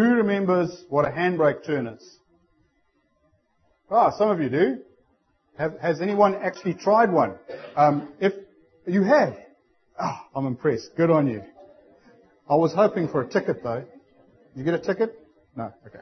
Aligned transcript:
Who 0.00 0.14
remembers 0.14 0.82
what 0.88 1.04
a 1.04 1.10
handbrake 1.10 1.62
turn 1.66 1.86
is? 1.86 2.18
Ah, 3.90 4.10
some 4.16 4.30
of 4.30 4.40
you 4.40 4.48
do. 4.48 4.78
Have, 5.58 5.78
has 5.78 6.00
anyone 6.00 6.36
actually 6.36 6.72
tried 6.72 7.12
one? 7.12 7.34
Um, 7.76 8.10
if 8.18 8.32
you 8.86 9.02
have, 9.02 9.36
ah, 9.98 10.26
I'm 10.34 10.46
impressed. 10.46 10.96
Good 10.96 11.10
on 11.10 11.26
you. 11.26 11.42
I 12.48 12.54
was 12.54 12.72
hoping 12.72 13.08
for 13.08 13.20
a 13.20 13.28
ticket 13.28 13.62
though. 13.62 13.84
Did 14.54 14.58
you 14.58 14.64
get 14.64 14.72
a 14.72 14.78
ticket? 14.78 15.18
No. 15.54 15.70
Okay. 15.86 15.98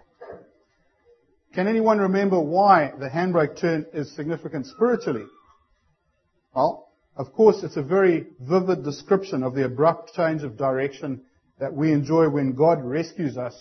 Can 1.56 1.66
anyone 1.66 1.98
remember 1.98 2.38
why 2.38 2.92
the 3.00 3.08
handbrake 3.08 3.58
turn 3.58 3.84
is 3.92 4.14
significant 4.14 4.66
spiritually? 4.66 5.24
Well, 6.54 6.86
of 7.16 7.32
course, 7.32 7.64
it's 7.64 7.76
a 7.76 7.82
very 7.82 8.28
vivid 8.38 8.84
description 8.84 9.42
of 9.42 9.56
the 9.56 9.64
abrupt 9.64 10.14
change 10.14 10.44
of 10.44 10.56
direction 10.56 11.22
that 11.58 11.74
we 11.74 11.90
enjoy 11.90 12.28
when 12.28 12.52
God 12.52 12.84
rescues 12.84 13.36
us 13.36 13.56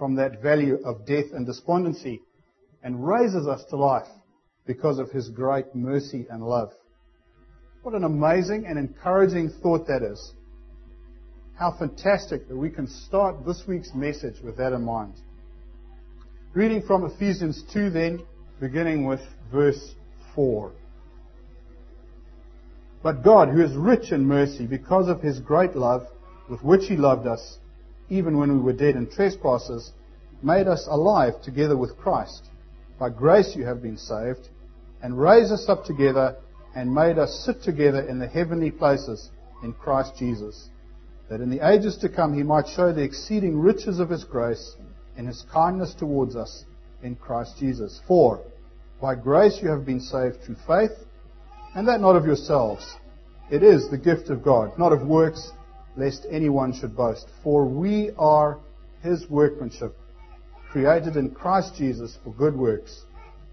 from 0.00 0.14
that 0.14 0.40
valley 0.40 0.72
of 0.82 1.04
death 1.04 1.26
and 1.34 1.44
despondency 1.44 2.22
and 2.82 3.06
raises 3.06 3.46
us 3.46 3.62
to 3.68 3.76
life 3.76 4.08
because 4.66 4.98
of 4.98 5.10
his 5.10 5.28
great 5.28 5.74
mercy 5.74 6.26
and 6.30 6.42
love. 6.42 6.72
What 7.82 7.94
an 7.94 8.04
amazing 8.04 8.64
and 8.66 8.78
encouraging 8.78 9.50
thought 9.62 9.86
that 9.88 10.02
is. 10.02 10.32
How 11.54 11.76
fantastic 11.78 12.48
that 12.48 12.56
we 12.56 12.70
can 12.70 12.86
start 12.86 13.44
this 13.44 13.64
week's 13.68 13.92
message 13.94 14.40
with 14.42 14.56
that 14.56 14.72
in 14.72 14.82
mind. 14.82 15.16
Reading 16.54 16.82
from 16.86 17.04
Ephesians 17.04 17.62
2 17.74 17.90
then, 17.90 18.20
beginning 18.58 19.04
with 19.04 19.20
verse 19.52 19.94
4. 20.34 20.72
But 23.02 23.22
God, 23.22 23.50
who 23.50 23.62
is 23.62 23.76
rich 23.76 24.12
in 24.12 24.24
mercy 24.24 24.66
because 24.66 25.08
of 25.08 25.20
his 25.20 25.40
great 25.40 25.76
love 25.76 26.06
with 26.48 26.62
which 26.62 26.86
he 26.86 26.96
loved 26.96 27.26
us, 27.26 27.58
even 28.10 28.36
when 28.36 28.52
we 28.52 28.60
were 28.60 28.72
dead 28.72 28.96
in 28.96 29.08
trespasses, 29.08 29.92
made 30.42 30.66
us 30.66 30.86
alive 30.90 31.40
together 31.42 31.76
with 31.76 31.96
Christ. 31.96 32.48
By 32.98 33.08
grace 33.08 33.54
you 33.56 33.64
have 33.64 33.82
been 33.82 33.96
saved, 33.96 34.48
and 35.02 35.18
raised 35.18 35.52
us 35.52 35.68
up 35.68 35.84
together, 35.84 36.36
and 36.74 36.94
made 36.94 37.18
us 37.18 37.42
sit 37.46 37.62
together 37.62 38.00
in 38.00 38.18
the 38.18 38.26
heavenly 38.26 38.70
places 38.70 39.30
in 39.62 39.72
Christ 39.72 40.12
Jesus, 40.18 40.68
that 41.28 41.40
in 41.40 41.50
the 41.50 41.66
ages 41.66 41.96
to 41.98 42.08
come 42.08 42.34
he 42.34 42.42
might 42.42 42.68
show 42.68 42.92
the 42.92 43.02
exceeding 43.02 43.58
riches 43.58 44.00
of 44.00 44.10
his 44.10 44.24
grace 44.24 44.76
in 45.16 45.26
his 45.26 45.44
kindness 45.52 45.94
towards 45.94 46.36
us 46.36 46.64
in 47.02 47.16
Christ 47.16 47.56
Jesus. 47.58 48.00
For 48.06 48.40
by 49.00 49.14
grace 49.14 49.58
you 49.62 49.68
have 49.68 49.86
been 49.86 50.00
saved 50.00 50.42
through 50.42 50.56
faith, 50.66 50.92
and 51.74 51.86
that 51.88 52.00
not 52.00 52.16
of 52.16 52.26
yourselves. 52.26 52.96
It 53.50 53.62
is 53.62 53.90
the 53.90 53.98
gift 53.98 54.30
of 54.30 54.42
God, 54.42 54.78
not 54.78 54.92
of 54.92 55.06
works, 55.06 55.52
lest 55.96 56.26
anyone 56.30 56.72
should 56.72 56.96
boast. 56.96 57.26
For 57.42 57.64
we 57.64 58.10
are 58.18 58.58
his 59.02 59.28
workmanship, 59.28 59.96
created 60.70 61.16
in 61.16 61.30
Christ 61.30 61.74
Jesus 61.76 62.18
for 62.22 62.32
good 62.32 62.56
works, 62.56 63.04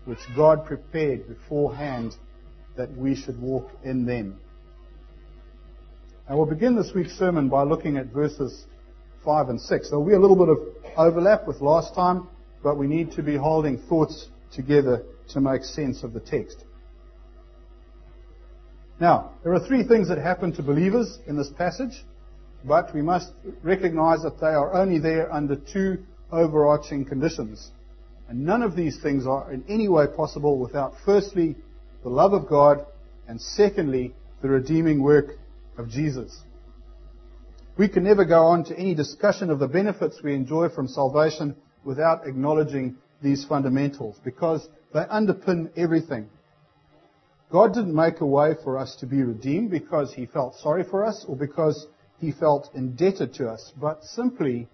which 0.06 0.20
God 0.36 0.66
prepared 0.66 1.28
beforehand 1.28 2.16
that 2.76 2.96
we 2.96 3.16
should 3.16 3.42
walk 3.42 3.70
in 3.84 4.06
them. 4.06 4.40
And 6.28 6.38
we'll 6.38 6.48
begin 6.48 6.76
this 6.76 6.92
week's 6.94 7.18
sermon 7.18 7.50
by 7.50 7.64
looking 7.64 7.98
at 7.98 8.08
verses 8.08 8.66
5 9.24 9.50
and 9.50 9.62
6. 9.62 9.90
There'll 9.90 10.06
be 10.06 10.14
a 10.14 10.20
little 10.20 10.36
bit 10.36 10.50
of 10.50 10.60
overlap 10.98 11.48
with 11.48 11.62
last 11.62 11.96
time, 11.96 12.28
but 12.64 12.78
we 12.78 12.88
need 12.88 13.12
to 13.14 13.24
be 13.24 13.36
holding 13.36 13.78
thoughts 13.78 14.28
together 14.54 15.04
to 15.30 15.42
make 15.42 15.64
sense 15.64 16.04
of 16.04 16.14
the 16.14 16.20
text. 16.20 16.64
Now, 19.00 19.32
there 19.44 19.54
are 19.54 19.66
three 19.68 19.84
things 19.84 20.10
that 20.10 20.18
happen 20.18 20.54
to 20.54 20.64
believers 20.64 21.20
in 21.28 21.38
this 21.38 21.50
passage, 21.50 22.04
but 22.66 22.94
we 22.94 23.02
must 23.02 23.32
recognize 23.64 24.22
that 24.24 24.40
they 24.40 24.48
are 24.48 24.74
only 24.74 25.00
there 25.00 25.32
under 25.34 25.56
two 25.56 26.04
overarching 26.32 27.06
conditions. 27.06 27.72
And 28.30 28.46
none 28.46 28.62
of 28.62 28.76
these 28.76 29.00
things 29.02 29.26
are 29.26 29.52
in 29.52 29.64
any 29.70 29.88
way 29.88 30.06
possible 30.08 30.60
without 30.60 30.94
firstly 31.06 31.56
the 32.04 32.10
love 32.10 32.34
of 32.34 32.48
God 32.48 32.86
and 33.28 33.40
secondly 33.40 34.14
the 34.42 34.50
redeeming 34.50 35.02
work 35.02 35.38
of 35.78 35.90
Jesus. 35.90 36.42
We 37.78 37.88
can 37.88 38.04
never 38.04 38.26
go 38.26 38.46
on 38.48 38.64
to 38.66 38.78
any 38.78 38.96
discussion 38.96 39.50
of 39.50 39.60
the 39.60 39.68
benefits 39.68 40.22
we 40.24 40.34
enjoy 40.34 40.70
from 40.70 40.88
salvation 40.88 41.56
without 41.84 42.28
acknowledging 42.28 42.98
these 43.22 43.46
fundamentals 43.46 44.20
because 44.24 44.68
they 44.94 45.02
underpin 45.02 45.70
everything. 45.78 46.30
God 47.52 47.74
didn't 47.74 47.96
make 47.96 48.20
a 48.20 48.26
way 48.26 48.56
for 48.64 48.78
us 48.78 48.96
to 48.98 49.06
be 49.06 49.22
redeemed 49.22 49.72
because 49.72 50.14
he 50.14 50.26
felt 50.26 50.56
sorry 50.56 50.84
for 50.84 51.06
us 51.06 51.24
or 51.28 51.36
because 51.36 51.88
he 52.20 52.32
felt 52.32 52.70
indebted 52.74 53.34
to 53.36 53.50
us, 53.50 53.72
but 53.80 54.04
simply 54.04 54.68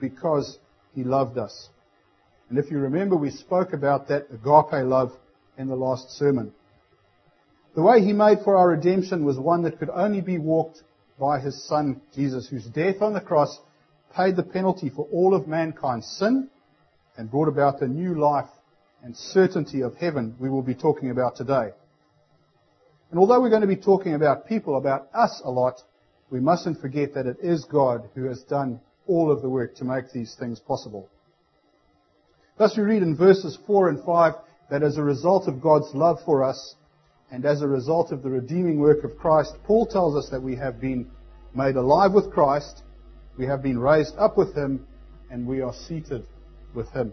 because 0.00 0.58
he 0.94 1.04
loved 1.04 1.38
us. 1.38 1.68
And 2.48 2.58
if 2.58 2.70
you 2.70 2.78
remember, 2.78 3.16
we 3.16 3.30
spoke 3.30 3.72
about 3.72 4.08
that 4.08 4.28
agape 4.30 4.86
love 4.86 5.12
in 5.58 5.68
the 5.68 5.76
last 5.76 6.10
sermon. 6.10 6.52
The 7.74 7.82
way 7.82 8.02
he 8.02 8.12
made 8.12 8.38
for 8.44 8.56
our 8.56 8.68
redemption 8.68 9.24
was 9.24 9.38
one 9.38 9.62
that 9.64 9.78
could 9.78 9.90
only 9.90 10.20
be 10.20 10.38
walked 10.38 10.82
by 11.18 11.40
his 11.40 11.62
son 11.66 12.00
Jesus, 12.14 12.48
whose 12.48 12.64
death 12.66 13.02
on 13.02 13.12
the 13.12 13.20
cross 13.20 13.58
paid 14.14 14.36
the 14.36 14.42
penalty 14.42 14.88
for 14.88 15.06
all 15.12 15.34
of 15.34 15.46
mankind's 15.46 16.06
sin 16.06 16.48
and 17.16 17.30
brought 17.30 17.48
about 17.48 17.80
the 17.80 17.88
new 17.88 18.18
life 18.18 18.48
and 19.02 19.16
certainty 19.16 19.82
of 19.82 19.94
heaven 19.96 20.34
we 20.38 20.48
will 20.48 20.62
be 20.62 20.74
talking 20.74 21.10
about 21.10 21.36
today. 21.36 21.70
And 23.10 23.20
although 23.20 23.40
we're 23.40 23.50
going 23.50 23.60
to 23.60 23.66
be 23.66 23.76
talking 23.76 24.14
about 24.14 24.46
people, 24.48 24.76
about 24.76 25.08
us 25.14 25.40
a 25.44 25.50
lot, 25.50 25.82
we 26.30 26.40
mustn't 26.40 26.80
forget 26.80 27.14
that 27.14 27.26
it 27.26 27.38
is 27.40 27.64
God 27.64 28.08
who 28.14 28.24
has 28.24 28.42
done 28.42 28.80
all 29.06 29.30
of 29.30 29.42
the 29.42 29.48
work 29.48 29.76
to 29.76 29.84
make 29.84 30.10
these 30.12 30.34
things 30.38 30.58
possible. 30.58 31.08
Thus 32.58 32.76
we 32.76 32.82
read 32.82 33.02
in 33.02 33.16
verses 33.16 33.58
4 33.66 33.90
and 33.90 34.04
5 34.04 34.34
that 34.70 34.82
as 34.82 34.96
a 34.96 35.02
result 35.02 35.46
of 35.46 35.60
God's 35.60 35.94
love 35.94 36.18
for 36.24 36.42
us 36.42 36.74
and 37.30 37.44
as 37.44 37.62
a 37.62 37.68
result 37.68 38.12
of 38.12 38.22
the 38.22 38.30
redeeming 38.30 38.78
work 38.78 39.04
of 39.04 39.16
Christ, 39.18 39.54
Paul 39.64 39.86
tells 39.86 40.16
us 40.16 40.30
that 40.30 40.42
we 40.42 40.56
have 40.56 40.80
been 40.80 41.10
made 41.54 41.76
alive 41.76 42.12
with 42.12 42.32
Christ, 42.32 42.82
we 43.36 43.46
have 43.46 43.62
been 43.62 43.78
raised 43.78 44.16
up 44.16 44.36
with 44.36 44.54
Him, 44.54 44.86
and 45.30 45.46
we 45.46 45.60
are 45.60 45.74
seated 45.74 46.26
with 46.74 46.88
Him. 46.90 47.12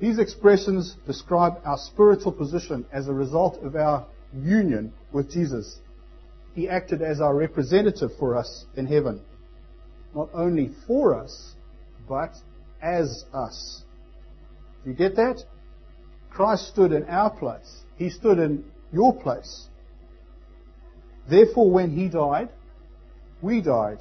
These 0.00 0.18
expressions 0.18 0.96
describe 1.06 1.54
our 1.64 1.78
spiritual 1.78 2.32
position 2.32 2.86
as 2.92 3.08
a 3.08 3.12
result 3.12 3.62
of 3.62 3.74
our 3.74 4.06
union 4.32 4.92
with 5.12 5.30
Jesus. 5.30 5.80
He 6.58 6.68
acted 6.68 7.02
as 7.02 7.20
our 7.20 7.36
representative 7.36 8.10
for 8.18 8.36
us 8.36 8.64
in 8.74 8.86
heaven. 8.86 9.20
Not 10.12 10.28
only 10.34 10.72
for 10.88 11.14
us, 11.14 11.54
but 12.08 12.32
as 12.82 13.24
us. 13.32 13.84
Do 14.82 14.90
you 14.90 14.96
get 14.96 15.14
that? 15.14 15.44
Christ 16.30 16.66
stood 16.66 16.90
in 16.90 17.04
our 17.04 17.30
place. 17.30 17.84
He 17.94 18.10
stood 18.10 18.40
in 18.40 18.64
your 18.92 19.14
place. 19.14 19.68
Therefore, 21.30 21.70
when 21.70 21.96
He 21.96 22.08
died, 22.08 22.48
we 23.40 23.60
died. 23.60 23.98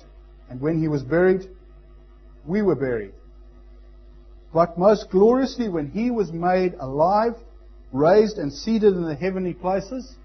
And 0.49 0.59
when 0.59 0.81
He 0.81 0.87
was 0.87 1.03
buried, 1.03 1.47
we 2.43 2.63
were 2.63 2.73
buried. 2.73 3.13
But 4.51 4.79
most 4.79 5.11
gloriously, 5.11 5.69
when 5.69 5.91
he 5.91 6.09
was 6.09 6.31
made 6.31 6.73
alive, 6.79 7.35
raised, 7.91 8.39
and 8.39 8.51
seated 8.51 8.95
in 8.95 9.03
the 9.03 9.13
heavenly 9.13 9.53
places, 9.53 10.15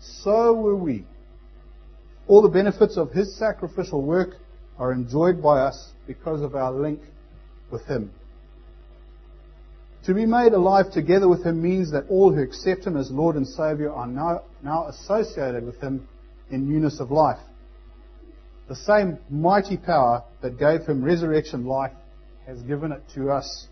so 0.00 0.54
were 0.54 0.76
we. 0.76 1.04
All 2.28 2.42
the 2.42 2.48
benefits 2.48 2.96
of 2.96 3.12
his 3.12 3.36
sacrificial 3.36 4.02
work 4.02 4.36
are 4.78 4.92
enjoyed 4.92 5.42
by 5.42 5.60
us 5.60 5.92
because 6.06 6.42
of 6.42 6.54
our 6.54 6.72
link 6.72 7.00
with 7.70 7.84
him. 7.86 8.10
To 10.04 10.14
be 10.14 10.26
made 10.26 10.52
alive 10.52 10.92
together 10.92 11.28
with 11.28 11.44
him 11.44 11.62
means 11.62 11.90
that 11.92 12.06
all 12.08 12.32
who 12.32 12.40
accept 12.40 12.84
him 12.84 12.96
as 12.96 13.10
Lord 13.10 13.36
and 13.36 13.46
Savior 13.46 13.92
are 13.92 14.06
now, 14.06 14.42
now 14.62 14.86
associated 14.86 15.64
with 15.64 15.80
him 15.80 16.06
in 16.50 16.68
newness 16.68 17.00
of 17.00 17.10
life. 17.10 17.40
The 18.68 18.76
same 18.76 19.18
mighty 19.30 19.76
power 19.76 20.24
that 20.42 20.58
gave 20.58 20.82
him 20.82 21.04
resurrection 21.04 21.66
life 21.66 21.92
has 22.46 22.60
given 22.62 22.92
it 22.92 23.02
to 23.14 23.30
us 23.30 23.68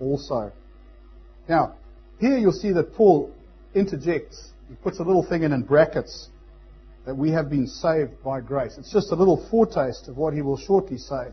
also. 0.00 0.52
Now, 1.48 1.74
here 2.18 2.36
you'll 2.36 2.52
see 2.52 2.72
that 2.72 2.94
Paul 2.94 3.32
interjects. 3.74 4.50
He 4.68 4.74
puts 4.76 4.98
a 4.98 5.02
little 5.02 5.26
thing 5.26 5.42
in 5.42 5.52
in 5.52 5.62
brackets 5.62 6.28
that 7.06 7.16
we 7.16 7.30
have 7.30 7.48
been 7.48 7.66
saved 7.66 8.22
by 8.22 8.40
grace. 8.40 8.76
It's 8.78 8.92
just 8.92 9.12
a 9.12 9.16
little 9.16 9.46
foretaste 9.50 10.08
of 10.08 10.16
what 10.16 10.34
he 10.34 10.42
will 10.42 10.58
shortly 10.58 10.98
say. 10.98 11.28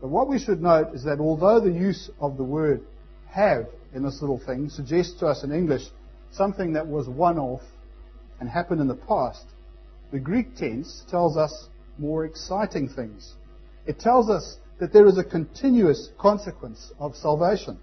But 0.00 0.08
what 0.08 0.28
we 0.28 0.38
should 0.38 0.62
note 0.62 0.94
is 0.94 1.04
that 1.04 1.20
although 1.20 1.60
the 1.60 1.72
use 1.72 2.10
of 2.20 2.36
the 2.36 2.44
word 2.44 2.82
have 3.28 3.66
in 3.94 4.02
this 4.02 4.20
little 4.20 4.38
thing 4.38 4.68
suggests 4.68 5.18
to 5.20 5.26
us 5.26 5.44
in 5.44 5.52
English 5.52 5.82
something 6.32 6.72
that 6.72 6.86
was 6.86 7.08
one 7.08 7.38
off 7.38 7.62
and 8.40 8.48
happened 8.48 8.80
in 8.80 8.88
the 8.88 8.94
past, 8.94 9.44
the 10.10 10.18
Greek 10.18 10.56
tense 10.56 11.04
tells 11.10 11.36
us 11.36 11.68
more 11.98 12.24
exciting 12.24 12.88
things. 12.88 13.34
It 13.86 13.98
tells 13.98 14.30
us 14.30 14.56
that 14.78 14.92
there 14.92 15.06
is 15.06 15.18
a 15.18 15.24
continuous 15.24 16.08
consequence 16.18 16.92
of 16.98 17.14
salvation. 17.14 17.78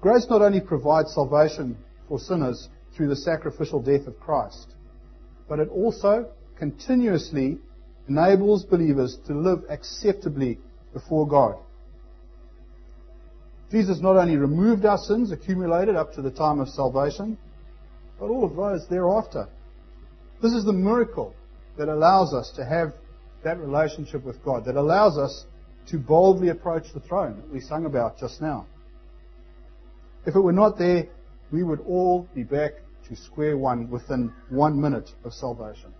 Grace 0.00 0.26
not 0.28 0.42
only 0.42 0.60
provides 0.60 1.14
salvation 1.14 1.76
for 2.08 2.18
sinners 2.18 2.68
through 2.94 3.08
the 3.08 3.16
sacrificial 3.16 3.80
death 3.80 4.06
of 4.06 4.18
Christ, 4.18 4.74
but 5.52 5.60
it 5.60 5.68
also 5.68 6.30
continuously 6.56 7.58
enables 8.08 8.64
believers 8.64 9.18
to 9.26 9.34
live 9.34 9.62
acceptably 9.68 10.58
before 10.94 11.28
God. 11.28 11.56
Jesus 13.70 14.00
not 14.00 14.16
only 14.16 14.38
removed 14.38 14.86
our 14.86 14.96
sins 14.96 15.30
accumulated 15.30 15.94
up 15.94 16.14
to 16.14 16.22
the 16.22 16.30
time 16.30 16.58
of 16.58 16.70
salvation, 16.70 17.36
but 18.18 18.30
all 18.30 18.46
of 18.46 18.56
those 18.56 18.88
thereafter. 18.88 19.46
This 20.40 20.54
is 20.54 20.64
the 20.64 20.72
miracle 20.72 21.34
that 21.76 21.90
allows 21.90 22.32
us 22.32 22.50
to 22.56 22.64
have 22.64 22.94
that 23.44 23.60
relationship 23.60 24.24
with 24.24 24.42
God, 24.42 24.64
that 24.64 24.76
allows 24.76 25.18
us 25.18 25.44
to 25.88 25.98
boldly 25.98 26.48
approach 26.48 26.84
the 26.94 27.00
throne 27.00 27.36
that 27.36 27.52
we 27.52 27.60
sung 27.60 27.84
about 27.84 28.18
just 28.18 28.40
now. 28.40 28.64
If 30.24 30.34
it 30.34 30.40
were 30.40 30.54
not 30.54 30.78
there, 30.78 31.08
we 31.52 31.62
would 31.62 31.80
all 31.80 32.26
be 32.34 32.42
back 32.42 32.72
to 33.08 33.16
square 33.16 33.56
one 33.56 33.90
within 33.90 34.32
one 34.48 34.80
minute 34.80 35.10
of 35.24 35.32
salvation. 35.32 35.92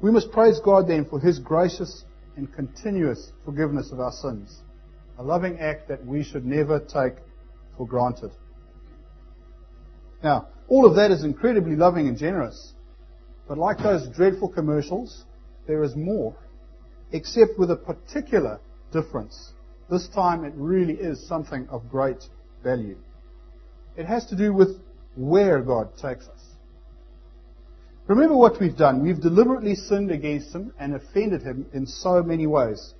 We 0.00 0.10
must 0.10 0.32
praise 0.32 0.60
God 0.60 0.88
then 0.88 1.04
for 1.04 1.20
His 1.20 1.38
gracious 1.38 2.04
and 2.36 2.52
continuous 2.52 3.32
forgiveness 3.44 3.92
of 3.92 4.00
our 4.00 4.12
sins, 4.12 4.60
a 5.18 5.22
loving 5.22 5.58
act 5.58 5.88
that 5.88 6.04
we 6.04 6.24
should 6.24 6.46
never 6.46 6.80
take 6.80 7.14
for 7.76 7.86
granted. 7.86 8.30
Now, 10.22 10.48
all 10.68 10.86
of 10.86 10.96
that 10.96 11.10
is 11.10 11.24
incredibly 11.24 11.76
loving 11.76 12.08
and 12.08 12.16
generous, 12.16 12.72
but 13.48 13.58
like 13.58 13.78
those 13.78 14.08
dreadful 14.08 14.48
commercials, 14.48 15.24
there 15.66 15.82
is 15.82 15.96
more, 15.96 16.34
except 17.12 17.58
with 17.58 17.70
a 17.70 17.76
particular 17.76 18.60
difference. 18.92 19.52
This 19.90 20.08
time 20.08 20.44
it 20.44 20.52
really 20.56 20.94
is 20.94 21.26
something 21.26 21.66
of 21.68 21.90
great 21.90 22.22
value. 22.62 22.96
It 24.00 24.06
has 24.06 24.24
to 24.26 24.34
do 24.34 24.54
with 24.54 24.80
where 25.14 25.60
God 25.60 25.90
takes 25.98 26.26
us. 26.26 26.40
Remember 28.06 28.34
what 28.34 28.58
we've 28.58 28.74
done. 28.74 29.02
We've 29.02 29.20
deliberately 29.20 29.74
sinned 29.74 30.10
against 30.10 30.54
Him 30.54 30.72
and 30.78 30.94
offended 30.94 31.42
Him 31.42 31.66
in 31.74 31.86
so 31.86 32.22
many 32.22 32.46
ways. 32.46 32.94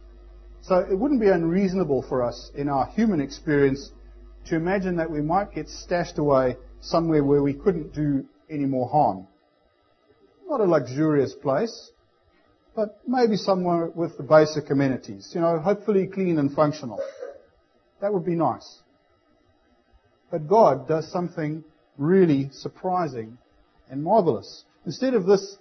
So 0.61 0.77
it 0.77 0.95
wouldn't 0.95 1.23
be 1.23 1.31
unreasonable 1.31 2.03
for 2.07 2.23
us 2.23 2.51
in 2.55 2.69
our 2.69 2.85
human 2.89 3.23
experience 3.23 3.91
to 4.49 4.57
imagine 4.57 4.97
that 4.97 5.11
we 5.11 5.23
might 5.23 5.55
get 5.55 5.71
stashed 5.71 6.19
away 6.19 6.57
somewhere 6.83 7.25
where 7.25 7.43
we 7.43 7.55
couldn't 7.55 7.95
do 7.95 8.27
any 8.51 8.67
more 8.67 8.87
harm. 8.87 9.27
Not 10.51 10.61
a 10.61 10.65
luxurious 10.65 11.33
place, 11.33 11.93
but 12.77 13.01
maybe 13.07 13.37
somewhere 13.37 13.87
with 13.87 14.19
the 14.19 14.23
basic 14.23 14.69
amenities. 14.69 15.33
You 15.35 15.41
know, 15.41 15.61
hopefully 15.61 16.09
clean 16.09 16.39
and 16.39 16.53
functional. 16.53 17.01
That 18.03 18.13
would 18.13 18.27
be 18.27 18.35
nice. 18.35 18.83
But 20.31 20.49
God 20.49 20.87
does 20.87 21.11
something 21.11 21.65
really 21.99 22.49
surprising 22.53 23.39
and 23.91 24.03
marvelous. 24.03 24.65
Instead 24.87 25.15
of 25.15 25.27
this 25.27 25.57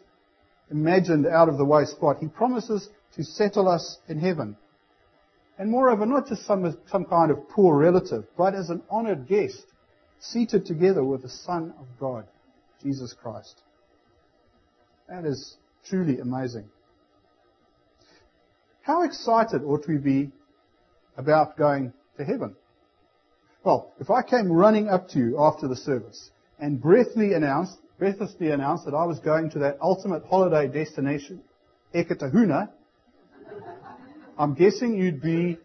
imagined 0.69 1.25
out 1.25 1.49
of 1.49 1.57
the 1.57 1.65
way 1.65 1.85
spot, 1.85 2.17
He 2.19 2.27
promises 2.27 2.89
to 3.15 3.23
settle 3.23 3.67
us 3.67 3.97
in 4.07 4.19
heaven. 4.19 4.55
And 5.57 5.69
moreover, 5.69 6.05
not 6.05 6.27
just 6.27 6.45
some, 6.45 6.77
some 6.87 7.05
kind 7.05 7.31
of 7.31 7.49
poor 7.49 7.77
relative, 7.77 8.25
but 8.37 8.55
as 8.55 8.69
an 8.69 8.81
honored 8.89 9.27
guest, 9.27 9.65
seated 10.19 10.65
together 10.65 11.03
with 11.03 11.21
the 11.21 11.29
Son 11.29 11.73
of 11.79 11.87
God, 11.99 12.25
Jesus 12.81 13.13
Christ. 13.13 13.61
That 15.09 15.25
is 15.25 15.57
truly 15.85 16.19
amazing. 16.19 16.65
How 18.81 19.03
excited 19.03 19.63
ought 19.63 19.87
we 19.87 19.97
be 19.97 20.31
about 21.17 21.57
going 21.57 21.93
to 22.17 22.23
heaven? 22.23 22.55
Well, 23.63 23.91
if 23.99 24.09
I 24.09 24.21
came 24.21 24.51
running 24.51 24.87
up 24.87 25.09
to 25.09 25.19
you 25.19 25.39
after 25.39 25.67
the 25.67 25.75
service 25.75 26.31
and 26.59 26.81
breathlessly 26.81 27.33
announced, 27.33 27.77
breathlessly 27.97 28.51
announced 28.51 28.85
that 28.85 28.93
I 28.93 29.03
was 29.03 29.19
going 29.19 29.49
to 29.51 29.59
that 29.59 29.77
ultimate 29.81 30.23
holiday 30.25 30.67
destination, 30.67 31.41
Eketahuna, 31.93 32.69
I'm 34.37 34.53
guessing 34.53 34.95
you'd 34.95 35.21
be 35.21 35.57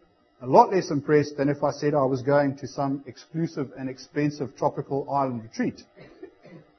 a 0.43 0.47
lot 0.47 0.73
less 0.73 0.91
impressed 0.91 1.37
than 1.37 1.49
if 1.49 1.63
I 1.63 1.71
said 1.71 1.95
I 1.95 2.03
was 2.03 2.23
going 2.23 2.57
to 2.59 2.67
some 2.67 3.05
exclusive 3.07 3.71
and 3.79 3.89
expensive 3.89 4.57
tropical 4.57 5.09
island 5.09 5.45
retreat. 5.45 5.81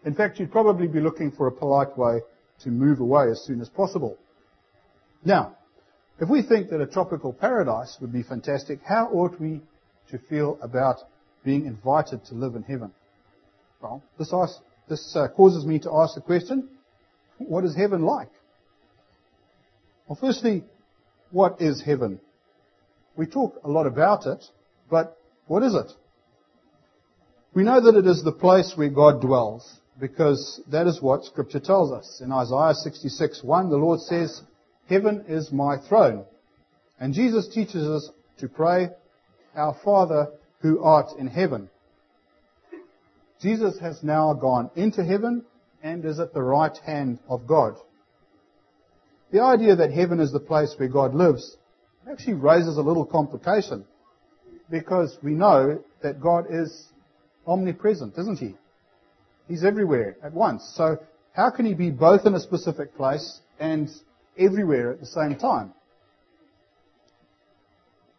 In 0.06 0.14
fact, 0.14 0.40
you'd 0.40 0.52
probably 0.52 0.88
be 0.88 1.00
looking 1.00 1.32
for 1.32 1.48
a 1.48 1.52
polite 1.52 1.98
way 1.98 2.20
to 2.64 2.70
move 2.70 3.00
away 3.00 3.30
as 3.32 3.42
soon 3.42 3.62
as 3.62 3.70
possible. 3.70 4.18
Now, 5.24 5.56
if 6.20 6.30
we 6.30 6.42
think 6.42 6.70
that 6.70 6.82
a 6.82 6.86
tropical 6.86 7.32
paradise 7.32 7.98
would 8.02 8.12
be 8.12 8.22
fantastic, 8.22 8.82
how 8.84 9.08
ought 9.08 9.40
we 9.40 9.62
to 10.12 10.18
feel 10.18 10.58
about 10.62 10.98
being 11.44 11.66
invited 11.66 12.26
to 12.26 12.36
live 12.36 12.56
in 12.56 12.64
heaven? 12.64 12.92
Well, 13.82 14.02
this, 14.18 14.32
asks, 14.34 14.60
this 14.90 15.16
uh, 15.16 15.28
causes 15.30 15.66
me 15.66 15.80
to 15.80 15.92
ask 15.94 16.16
the 16.16 16.22
question, 16.22 16.70
what 17.38 17.64
is 17.64 17.76
heaven 17.76 18.04
like? 18.04 18.30
Well, 20.08 20.18
firstly, 20.20 20.64
what 21.32 21.62
is 21.62 21.82
heaven? 21.82 22.20
We 23.16 23.26
talk 23.26 23.60
a 23.64 23.70
lot 23.70 23.88
about 23.88 24.26
it, 24.26 24.44
but 24.90 25.18
what 25.48 25.64
is 25.64 25.74
it? 25.76 25.92
We 27.54 27.64
know 27.64 27.80
that 27.80 27.96
it 27.96 28.06
is 28.06 28.24
the 28.24 28.32
place 28.32 28.74
where 28.76 28.90
God 28.90 29.22
dwells, 29.22 29.80
because 30.00 30.62
that 30.72 30.88
is 30.88 31.02
what 31.02 31.24
Scripture 31.24 31.60
tells 31.60 31.92
us. 31.92 32.22
In 32.22 32.32
Isaiah 32.32 32.74
66:1, 32.74 33.70
the 33.70 33.78
Lord 33.78 34.02
says, 34.02 34.42
Heaven 34.88 35.26
is 35.28 35.52
my 35.52 35.78
throne. 35.78 36.26
And 37.00 37.14
Jesus 37.14 37.48
teaches 37.48 37.88
us 37.88 38.10
to 38.40 38.48
pray, 38.48 38.90
Our 39.56 39.76
Father 39.84 40.28
who 40.60 40.84
art 40.84 41.12
in 41.18 41.28
heaven. 41.28 41.70
Jesus 43.42 43.78
has 43.80 44.02
now 44.04 44.34
gone 44.34 44.72
into 44.76 45.04
heaven 45.04 45.44
and 45.84 46.04
is 46.06 46.20
at 46.20 46.34
the 46.34 46.42
right 46.42 46.76
hand 46.86 47.20
of 47.30 47.46
God. 47.46 47.76
The 49.32 49.42
idea 49.42 49.76
that 49.76 49.92
heaven 49.92 50.20
is 50.20 50.32
the 50.32 50.40
place 50.40 50.74
where 50.78 50.90
God 50.90 51.14
lives 51.14 51.58
actually 52.10 52.36
raises 52.36 52.78
a 52.78 52.82
little 52.82 53.06
complication 53.06 53.86
because 54.70 55.18
we 55.22 55.32
know 55.32 55.84
that 56.02 56.22
God 56.22 56.46
is 56.50 56.88
omnipresent, 57.46 58.18
isn't 58.18 58.40
he? 58.40 58.56
He's 59.48 59.64
everywhere 59.64 60.18
at 60.24 60.34
once. 60.34 60.72
So 60.76 60.98
how 61.34 61.50
can 61.50 61.66
he 61.66 61.74
be 61.74 61.92
both 61.92 62.26
in 62.26 62.34
a 62.34 62.40
specific 62.40 62.96
place 62.96 63.40
and 63.60 63.90
everywhere 64.38 64.94
at 64.94 65.00
the 65.00 65.06
same 65.06 65.36
time? 65.36 65.74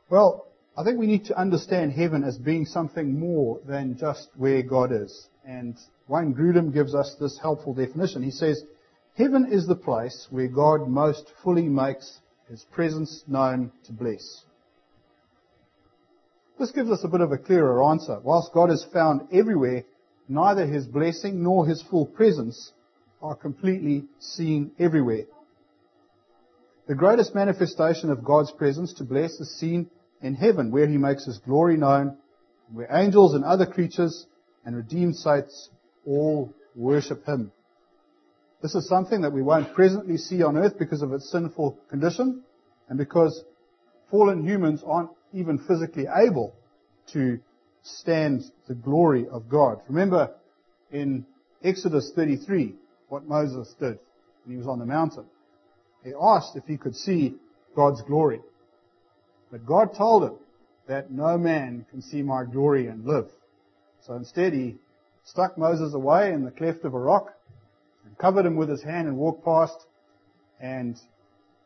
Well, 0.08 0.45
I 0.78 0.84
think 0.84 0.98
we 0.98 1.06
need 1.06 1.24
to 1.26 1.38
understand 1.38 1.92
heaven 1.92 2.22
as 2.22 2.36
being 2.36 2.66
something 2.66 3.18
more 3.18 3.60
than 3.66 3.96
just 3.96 4.28
where 4.36 4.62
God 4.62 4.92
is. 4.92 5.28
And 5.46 5.74
Wayne 6.06 6.34
Grudem 6.34 6.72
gives 6.72 6.94
us 6.94 7.16
this 7.18 7.38
helpful 7.38 7.72
definition. 7.72 8.22
He 8.22 8.30
says, 8.30 8.62
Heaven 9.16 9.50
is 9.50 9.66
the 9.66 9.76
place 9.76 10.26
where 10.30 10.48
God 10.48 10.86
most 10.86 11.32
fully 11.42 11.68
makes 11.68 12.18
his 12.50 12.62
presence 12.72 13.24
known 13.26 13.72
to 13.84 13.92
bless. 13.92 14.44
This 16.58 16.70
gives 16.72 16.90
us 16.90 17.04
a 17.04 17.08
bit 17.08 17.22
of 17.22 17.32
a 17.32 17.38
clearer 17.38 17.82
answer. 17.82 18.20
Whilst 18.22 18.52
God 18.52 18.70
is 18.70 18.86
found 18.92 19.28
everywhere, 19.32 19.84
neither 20.28 20.66
his 20.66 20.86
blessing 20.86 21.42
nor 21.42 21.66
his 21.66 21.82
full 21.82 22.04
presence 22.04 22.72
are 23.22 23.34
completely 23.34 24.04
seen 24.18 24.72
everywhere. 24.78 25.24
The 26.86 26.94
greatest 26.94 27.34
manifestation 27.34 28.10
of 28.10 28.24
God's 28.24 28.52
presence 28.52 28.92
to 28.94 29.04
bless 29.04 29.32
is 29.40 29.58
seen 29.58 29.90
in 30.22 30.34
heaven, 30.34 30.70
where 30.70 30.86
he 30.86 30.96
makes 30.96 31.24
his 31.24 31.38
glory 31.38 31.76
known, 31.76 32.16
where 32.72 32.88
angels 32.90 33.34
and 33.34 33.44
other 33.44 33.66
creatures 33.66 34.26
and 34.64 34.76
redeemed 34.76 35.16
saints 35.16 35.70
all 36.06 36.52
worship 36.74 37.24
him. 37.26 37.52
This 38.62 38.74
is 38.74 38.88
something 38.88 39.20
that 39.20 39.32
we 39.32 39.42
won't 39.42 39.74
presently 39.74 40.16
see 40.16 40.42
on 40.42 40.56
earth 40.56 40.78
because 40.78 41.02
of 41.02 41.12
its 41.12 41.30
sinful 41.30 41.78
condition 41.90 42.42
and 42.88 42.98
because 42.98 43.44
fallen 44.10 44.44
humans 44.44 44.82
aren't 44.84 45.10
even 45.32 45.58
physically 45.58 46.06
able 46.12 46.54
to 47.12 47.38
stand 47.82 48.42
the 48.66 48.74
glory 48.74 49.28
of 49.28 49.48
God. 49.48 49.80
Remember 49.88 50.34
in 50.90 51.26
Exodus 51.62 52.12
33 52.14 52.74
what 53.08 53.26
Moses 53.26 53.72
did 53.78 53.98
when 54.44 54.54
he 54.54 54.56
was 54.56 54.66
on 54.66 54.78
the 54.78 54.86
mountain. 54.86 55.26
He 56.04 56.12
asked 56.20 56.56
if 56.56 56.64
he 56.64 56.76
could 56.76 56.96
see 56.96 57.34
God's 57.74 58.02
glory. 58.02 58.40
But 59.56 59.64
God 59.64 59.94
told 59.94 60.22
him 60.22 60.34
that 60.86 61.10
no 61.10 61.38
man 61.38 61.86
can 61.90 62.02
see 62.02 62.20
my 62.20 62.44
glory 62.44 62.88
and 62.88 63.06
live. 63.06 63.30
So 64.02 64.12
instead 64.12 64.52
he 64.52 64.76
stuck 65.24 65.56
Moses 65.56 65.94
away 65.94 66.34
in 66.34 66.44
the 66.44 66.50
cleft 66.50 66.84
of 66.84 66.92
a 66.92 66.98
rock 66.98 67.32
and 68.04 68.18
covered 68.18 68.44
him 68.44 68.56
with 68.56 68.68
his 68.68 68.82
hand 68.82 69.08
and 69.08 69.16
walked 69.16 69.46
past. 69.46 69.86
And 70.60 71.00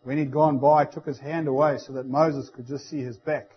when 0.05 0.19
he'd 0.19 0.31
gone 0.31 0.59
by, 0.59 0.85
took 0.85 1.05
his 1.05 1.19
hand 1.19 1.49
away 1.49 1.79
so 1.79 1.95
that 1.95 2.07
Moses 2.07 2.49
could 2.55 2.69
just 2.69 2.89
see 2.89 3.01
his 3.01 3.17
back. 3.17 3.51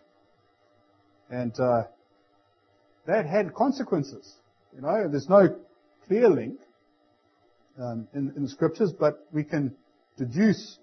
And 1.29 1.53
uh, 1.59 1.83
that 3.05 3.27
had 3.27 3.53
consequences. 3.53 4.33
You 4.75 4.81
know, 4.81 5.07
there's 5.09 5.29
no 5.29 5.55
clear 6.07 6.27
link 6.27 6.59
um, 7.79 8.07
in, 8.15 8.33
in, 8.35 8.41
the 8.41 8.49
scriptures, 8.49 8.91
but 8.99 9.27
we 9.31 9.43
can 9.43 9.75
deduce 10.17 10.79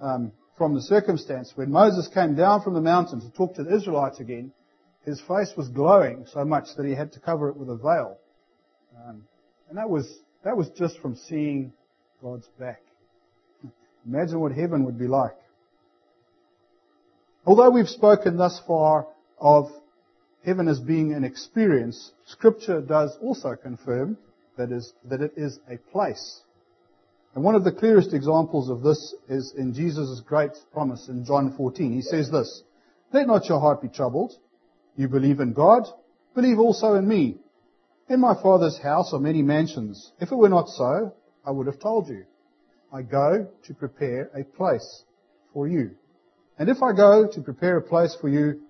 um, 0.00 0.30
from 0.56 0.74
the 0.74 0.82
circumstance 0.82 1.52
when 1.54 1.70
Moses 1.70 2.08
came 2.08 2.34
down 2.34 2.62
from 2.62 2.74
the 2.74 2.80
mountain 2.80 3.20
to 3.20 3.30
talk 3.30 3.54
to 3.54 3.64
the 3.64 3.74
Israelites 3.74 4.20
again, 4.20 4.52
his 5.04 5.20
face 5.20 5.52
was 5.56 5.68
glowing 5.68 6.26
so 6.32 6.44
much 6.44 6.68
that 6.76 6.86
he 6.86 6.94
had 6.94 7.12
to 7.12 7.20
cover 7.20 7.48
it 7.48 7.56
with 7.56 7.68
a 7.68 7.76
veil. 7.76 8.18
Um, 8.96 9.24
and 9.68 9.78
that 9.78 9.88
was 9.88 10.20
that 10.44 10.56
was 10.56 10.68
just 10.70 10.98
from 10.98 11.16
seeing 11.16 11.72
God's 12.22 12.46
back. 12.58 12.82
Imagine 14.06 14.40
what 14.40 14.52
heaven 14.52 14.84
would 14.84 14.98
be 14.98 15.06
like. 15.06 15.36
Although 17.46 17.70
we've 17.70 17.88
spoken 17.88 18.36
thus 18.36 18.60
far 18.66 19.06
of 19.40 19.70
heaven 20.44 20.68
as 20.68 20.80
being 20.80 21.12
an 21.12 21.24
experience, 21.24 22.12
Scripture 22.26 22.80
does 22.80 23.16
also 23.20 23.54
confirm 23.54 24.16
that, 24.56 24.70
is, 24.70 24.92
that 25.04 25.20
it 25.20 25.32
is 25.36 25.58
a 25.68 25.76
place. 25.90 26.40
And 27.34 27.42
one 27.42 27.54
of 27.54 27.64
the 27.64 27.72
clearest 27.72 28.12
examples 28.12 28.68
of 28.68 28.82
this 28.82 29.14
is 29.28 29.54
in 29.56 29.72
Jesus' 29.72 30.20
great 30.20 30.52
promise 30.72 31.08
in 31.08 31.24
John 31.24 31.54
14. 31.56 31.92
He 31.92 32.02
says 32.02 32.30
this, 32.30 32.62
Let 33.12 33.26
not 33.26 33.48
your 33.48 33.58
heart 33.58 33.80
be 33.80 33.88
troubled. 33.88 34.32
You 34.96 35.08
believe 35.08 35.40
in 35.40 35.54
God, 35.54 35.84
believe 36.34 36.58
also 36.58 36.94
in 36.94 37.08
me. 37.08 37.38
In 38.08 38.20
my 38.20 38.34
Father's 38.34 38.78
house 38.78 39.14
are 39.14 39.20
many 39.20 39.40
mansions. 39.40 40.12
If 40.20 40.30
it 40.30 40.36
were 40.36 40.50
not 40.50 40.68
so, 40.68 41.14
I 41.46 41.50
would 41.50 41.66
have 41.66 41.80
told 41.80 42.08
you. 42.08 42.26
I 42.92 43.00
go 43.00 43.48
to 43.64 43.74
prepare 43.74 44.30
a 44.38 44.44
place 44.44 45.04
for 45.54 45.66
you. 45.66 45.92
And 46.58 46.68
if 46.68 46.82
I 46.82 46.92
go 46.92 47.26
to 47.26 47.40
prepare 47.40 47.78
a 47.78 47.82
place 47.82 48.14
for 48.20 48.28
you, 48.28 48.60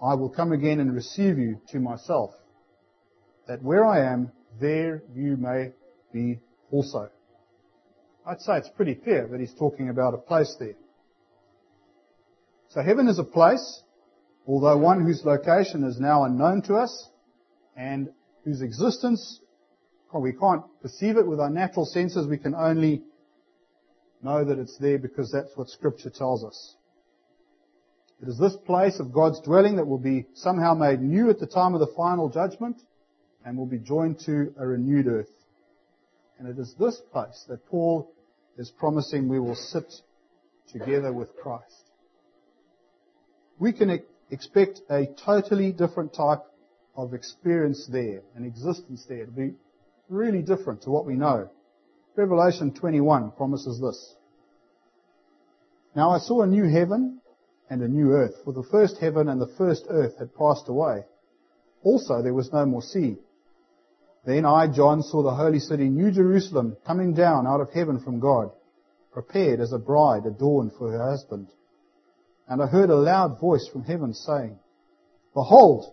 I 0.00 0.14
will 0.14 0.30
come 0.30 0.52
again 0.52 0.78
and 0.78 0.94
receive 0.94 1.38
you 1.38 1.60
to 1.70 1.80
myself, 1.80 2.30
that 3.48 3.62
where 3.62 3.84
I 3.84 4.12
am, 4.12 4.30
there 4.60 5.02
you 5.14 5.36
may 5.36 5.72
be 6.12 6.38
also. 6.70 7.10
I'd 8.24 8.40
say 8.40 8.58
it's 8.58 8.68
pretty 8.68 8.94
clear 8.94 9.26
that 9.26 9.40
he's 9.40 9.54
talking 9.54 9.88
about 9.88 10.14
a 10.14 10.18
place 10.18 10.54
there. 10.58 10.74
So 12.68 12.80
heaven 12.80 13.08
is 13.08 13.18
a 13.18 13.24
place, 13.24 13.82
although 14.46 14.78
one 14.78 15.04
whose 15.04 15.24
location 15.24 15.84
is 15.84 15.98
now 15.98 16.24
unknown 16.24 16.62
to 16.62 16.74
us, 16.74 17.10
and 17.76 18.10
whose 18.44 18.62
existence, 18.62 19.40
well, 20.12 20.22
we 20.22 20.32
can't 20.32 20.62
perceive 20.80 21.16
it 21.16 21.26
with 21.26 21.40
our 21.40 21.50
natural 21.50 21.84
senses, 21.84 22.26
we 22.26 22.38
can 22.38 22.54
only 22.54 23.02
know 24.22 24.44
that 24.44 24.58
it's 24.58 24.78
there 24.78 24.98
because 24.98 25.32
that's 25.32 25.56
what 25.56 25.68
scripture 25.68 26.10
tells 26.10 26.44
us. 26.44 26.76
It 28.22 28.28
is 28.28 28.38
this 28.38 28.54
place 28.54 29.00
of 29.00 29.12
God's 29.12 29.40
dwelling 29.40 29.76
that 29.76 29.86
will 29.86 29.98
be 29.98 30.26
somehow 30.34 30.74
made 30.74 31.00
new 31.00 31.28
at 31.28 31.40
the 31.40 31.46
time 31.46 31.74
of 31.74 31.80
the 31.80 31.92
final 31.96 32.28
judgment 32.28 32.80
and 33.44 33.58
will 33.58 33.66
be 33.66 33.78
joined 33.78 34.20
to 34.26 34.54
a 34.56 34.64
renewed 34.64 35.08
earth. 35.08 35.41
And 36.42 36.50
it 36.50 36.60
is 36.60 36.74
this 36.74 37.00
place 37.12 37.44
that 37.48 37.64
Paul 37.66 38.12
is 38.58 38.68
promising 38.76 39.28
we 39.28 39.38
will 39.38 39.54
sit 39.54 39.94
together 40.72 41.12
with 41.12 41.36
Christ. 41.36 41.90
We 43.60 43.72
can 43.72 44.02
expect 44.28 44.80
a 44.90 45.06
totally 45.24 45.70
different 45.70 46.12
type 46.12 46.40
of 46.96 47.14
experience 47.14 47.86
there, 47.86 48.22
an 48.34 48.44
existence 48.44 49.06
there. 49.08 49.22
It'll 49.22 49.34
be 49.34 49.54
really 50.08 50.42
different 50.42 50.82
to 50.82 50.90
what 50.90 51.06
we 51.06 51.14
know. 51.14 51.48
Revelation 52.16 52.74
21 52.74 53.30
promises 53.36 53.80
this. 53.80 54.16
Now 55.94 56.10
I 56.10 56.18
saw 56.18 56.42
a 56.42 56.46
new 56.48 56.64
heaven 56.64 57.20
and 57.70 57.82
a 57.82 57.88
new 57.88 58.10
earth, 58.14 58.34
for 58.44 58.52
the 58.52 58.64
first 58.68 58.98
heaven 58.98 59.28
and 59.28 59.40
the 59.40 59.54
first 59.56 59.86
earth 59.88 60.18
had 60.18 60.34
passed 60.34 60.68
away. 60.68 61.04
Also 61.84 62.20
there 62.20 62.34
was 62.34 62.52
no 62.52 62.66
more 62.66 62.82
sea. 62.82 63.18
Then 64.24 64.44
I, 64.44 64.68
John, 64.68 65.02
saw 65.02 65.22
the 65.22 65.34
holy 65.34 65.58
city, 65.58 65.88
New 65.88 66.10
Jerusalem, 66.12 66.76
coming 66.86 67.14
down 67.14 67.46
out 67.46 67.60
of 67.60 67.72
heaven 67.72 68.00
from 68.00 68.20
God, 68.20 68.50
prepared 69.12 69.60
as 69.60 69.72
a 69.72 69.78
bride 69.78 70.26
adorned 70.26 70.72
for 70.78 70.90
her 70.92 71.10
husband. 71.10 71.48
And 72.48 72.62
I 72.62 72.66
heard 72.66 72.90
a 72.90 72.96
loud 72.96 73.40
voice 73.40 73.68
from 73.72 73.84
heaven 73.84 74.14
saying, 74.14 74.58
Behold, 75.34 75.92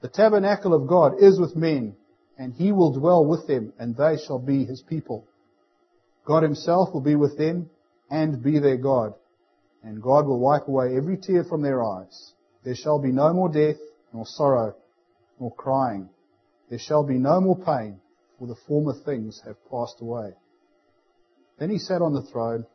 the 0.00 0.08
tabernacle 0.08 0.72
of 0.72 0.86
God 0.88 1.22
is 1.22 1.38
with 1.38 1.56
men, 1.56 1.96
and 2.38 2.54
he 2.54 2.72
will 2.72 2.92
dwell 2.92 3.24
with 3.24 3.46
them, 3.46 3.72
and 3.78 3.96
they 3.96 4.16
shall 4.16 4.38
be 4.38 4.64
his 4.64 4.82
people. 4.82 5.26
God 6.24 6.42
himself 6.42 6.92
will 6.92 7.00
be 7.00 7.14
with 7.14 7.36
them, 7.36 7.70
and 8.10 8.42
be 8.42 8.58
their 8.58 8.76
God 8.76 9.14
and 9.86 10.02
God 10.02 10.26
will 10.26 10.40
wipe 10.40 10.66
away 10.66 10.96
every 10.96 11.16
tear 11.16 11.44
from 11.44 11.62
their 11.62 11.82
eyes. 11.82 12.32
There 12.64 12.74
shall 12.74 12.98
be 12.98 13.12
no 13.12 13.32
more 13.32 13.48
death, 13.48 13.76
nor 14.12 14.26
sorrow, 14.26 14.74
nor 15.38 15.54
crying. 15.54 16.08
There 16.68 16.78
shall 16.78 17.04
be 17.04 17.18
no 17.18 17.40
more 17.40 17.56
pain, 17.56 18.00
for 18.38 18.46
the 18.46 18.56
former 18.66 18.92
things 18.92 19.42
have 19.46 19.56
passed 19.70 20.00
away. 20.00 20.34
Then 21.58 21.70
he 21.70 21.78
sat 21.78 22.02
on 22.02 22.12
the 22.12 22.22
throne 22.22 22.66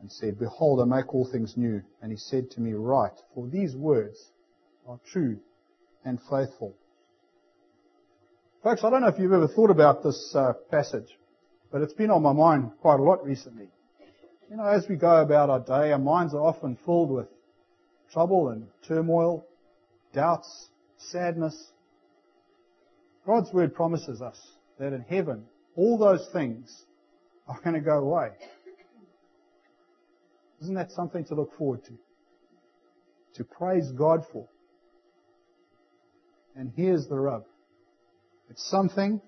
and 0.00 0.10
said, 0.10 0.38
Behold, 0.38 0.80
I 0.80 0.84
make 0.84 1.14
all 1.14 1.28
things 1.30 1.56
new. 1.56 1.82
And 2.00 2.10
he 2.10 2.18
said 2.18 2.50
to 2.52 2.60
me, 2.60 2.72
Write, 2.72 3.18
for 3.34 3.46
these 3.48 3.74
words 3.74 4.30
are 4.86 5.00
true 5.10 5.38
and 6.04 6.18
faithful. 6.30 6.74
Folks, 8.62 8.82
I 8.82 8.90
don't 8.90 9.02
know 9.02 9.08
if 9.08 9.18
you've 9.18 9.32
ever 9.32 9.48
thought 9.48 9.70
about 9.70 10.02
this 10.02 10.34
uh, 10.34 10.54
passage, 10.70 11.18
but 11.70 11.82
it's 11.82 11.92
been 11.92 12.10
on 12.10 12.22
my 12.22 12.32
mind 12.32 12.70
quite 12.80 12.98
a 12.98 13.02
lot 13.02 13.24
recently. 13.24 13.68
You 14.50 14.56
know, 14.56 14.64
as 14.64 14.86
we 14.88 14.96
go 14.96 15.20
about 15.20 15.50
our 15.50 15.60
day, 15.60 15.92
our 15.92 15.98
minds 15.98 16.34
are 16.34 16.40
often 16.40 16.78
filled 16.84 17.10
with 17.10 17.26
trouble 18.12 18.48
and 18.50 18.68
turmoil, 18.86 19.46
doubts, 20.14 20.68
sadness. 20.96 21.72
God's 23.26 23.52
Word 23.52 23.74
promises 23.74 24.20
us 24.20 24.38
that 24.78 24.92
in 24.92 25.04
heaven, 25.08 25.44
all 25.76 25.98
those 25.98 26.28
things 26.32 26.84
are 27.48 27.58
going 27.62 27.74
to 27.74 27.80
go 27.80 27.98
away. 27.98 28.28
Isn't 30.62 30.74
that 30.74 30.92
something 30.92 31.24
to 31.26 31.34
look 31.34 31.56
forward 31.56 31.84
to? 31.84 31.92
To 33.36 33.44
praise 33.44 33.90
God 33.92 34.24
for. 34.32 34.46
And 36.54 36.72
here's 36.76 37.06
the 37.08 37.16
rub. 37.16 37.44
It's 38.50 38.68
something 38.70 39.20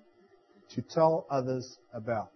to 0.71 0.81
tell 0.81 1.25
others 1.29 1.77
about. 1.93 2.31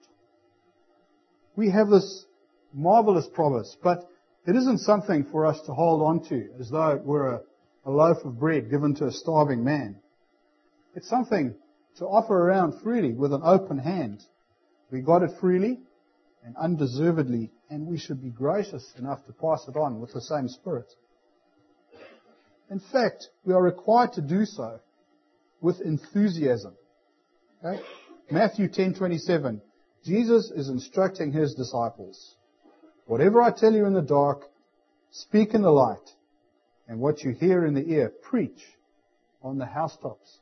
We 1.55 1.69
have 1.69 1.89
this 1.89 2.25
marvelous 2.73 3.27
promise, 3.33 3.77
but 3.83 4.09
it 4.47 4.55
isn't 4.55 4.79
something 4.79 5.25
for 5.31 5.45
us 5.45 5.59
to 5.65 5.73
hold 5.73 6.01
on 6.01 6.27
to 6.29 6.49
as 6.59 6.69
though 6.69 6.91
it 6.91 7.03
were 7.03 7.35
a, 7.35 7.41
a 7.85 7.91
loaf 7.91 8.17
of 8.25 8.39
bread 8.39 8.69
given 8.69 8.95
to 8.95 9.05
a 9.05 9.11
starving 9.11 9.63
man. 9.63 10.00
It's 10.95 11.07
something 11.07 11.55
to 11.97 12.05
offer 12.05 12.35
around 12.35 12.81
freely 12.81 13.13
with 13.13 13.33
an 13.33 13.41
open 13.43 13.77
hand. 13.77 14.23
We 14.91 15.01
got 15.01 15.23
it 15.23 15.31
freely 15.39 15.79
and 16.43 16.55
undeservedly, 16.57 17.51
and 17.69 17.87
we 17.87 17.97
should 17.97 18.21
be 18.21 18.29
gracious 18.29 18.93
enough 18.97 19.25
to 19.25 19.33
pass 19.33 19.67
it 19.67 19.77
on 19.77 20.01
with 20.01 20.13
the 20.13 20.21
same 20.21 20.47
spirit. 20.47 20.91
In 22.69 22.79
fact, 22.79 23.29
we 23.45 23.53
are 23.53 23.61
required 23.61 24.13
to 24.13 24.21
do 24.21 24.45
so 24.45 24.79
with 25.61 25.81
enthusiasm. 25.81 26.73
Okay? 27.63 27.81
Matthew 28.29 28.67
10:27. 28.67 29.61
Jesus 30.03 30.49
is 30.51 30.69
instructing 30.69 31.31
his 31.31 31.53
disciples. 31.53 32.35
Whatever 33.05 33.41
I 33.41 33.51
tell 33.51 33.73
you 33.73 33.85
in 33.85 33.93
the 33.93 34.01
dark, 34.01 34.49
speak 35.11 35.53
in 35.53 35.61
the 35.61 35.71
light. 35.71 36.15
And 36.87 36.99
what 36.99 37.23
you 37.23 37.31
hear 37.31 37.65
in 37.65 37.73
the 37.73 37.87
ear, 37.91 38.09
preach 38.09 38.65
on 39.43 39.57
the 39.57 39.65
housetops. 39.65 40.39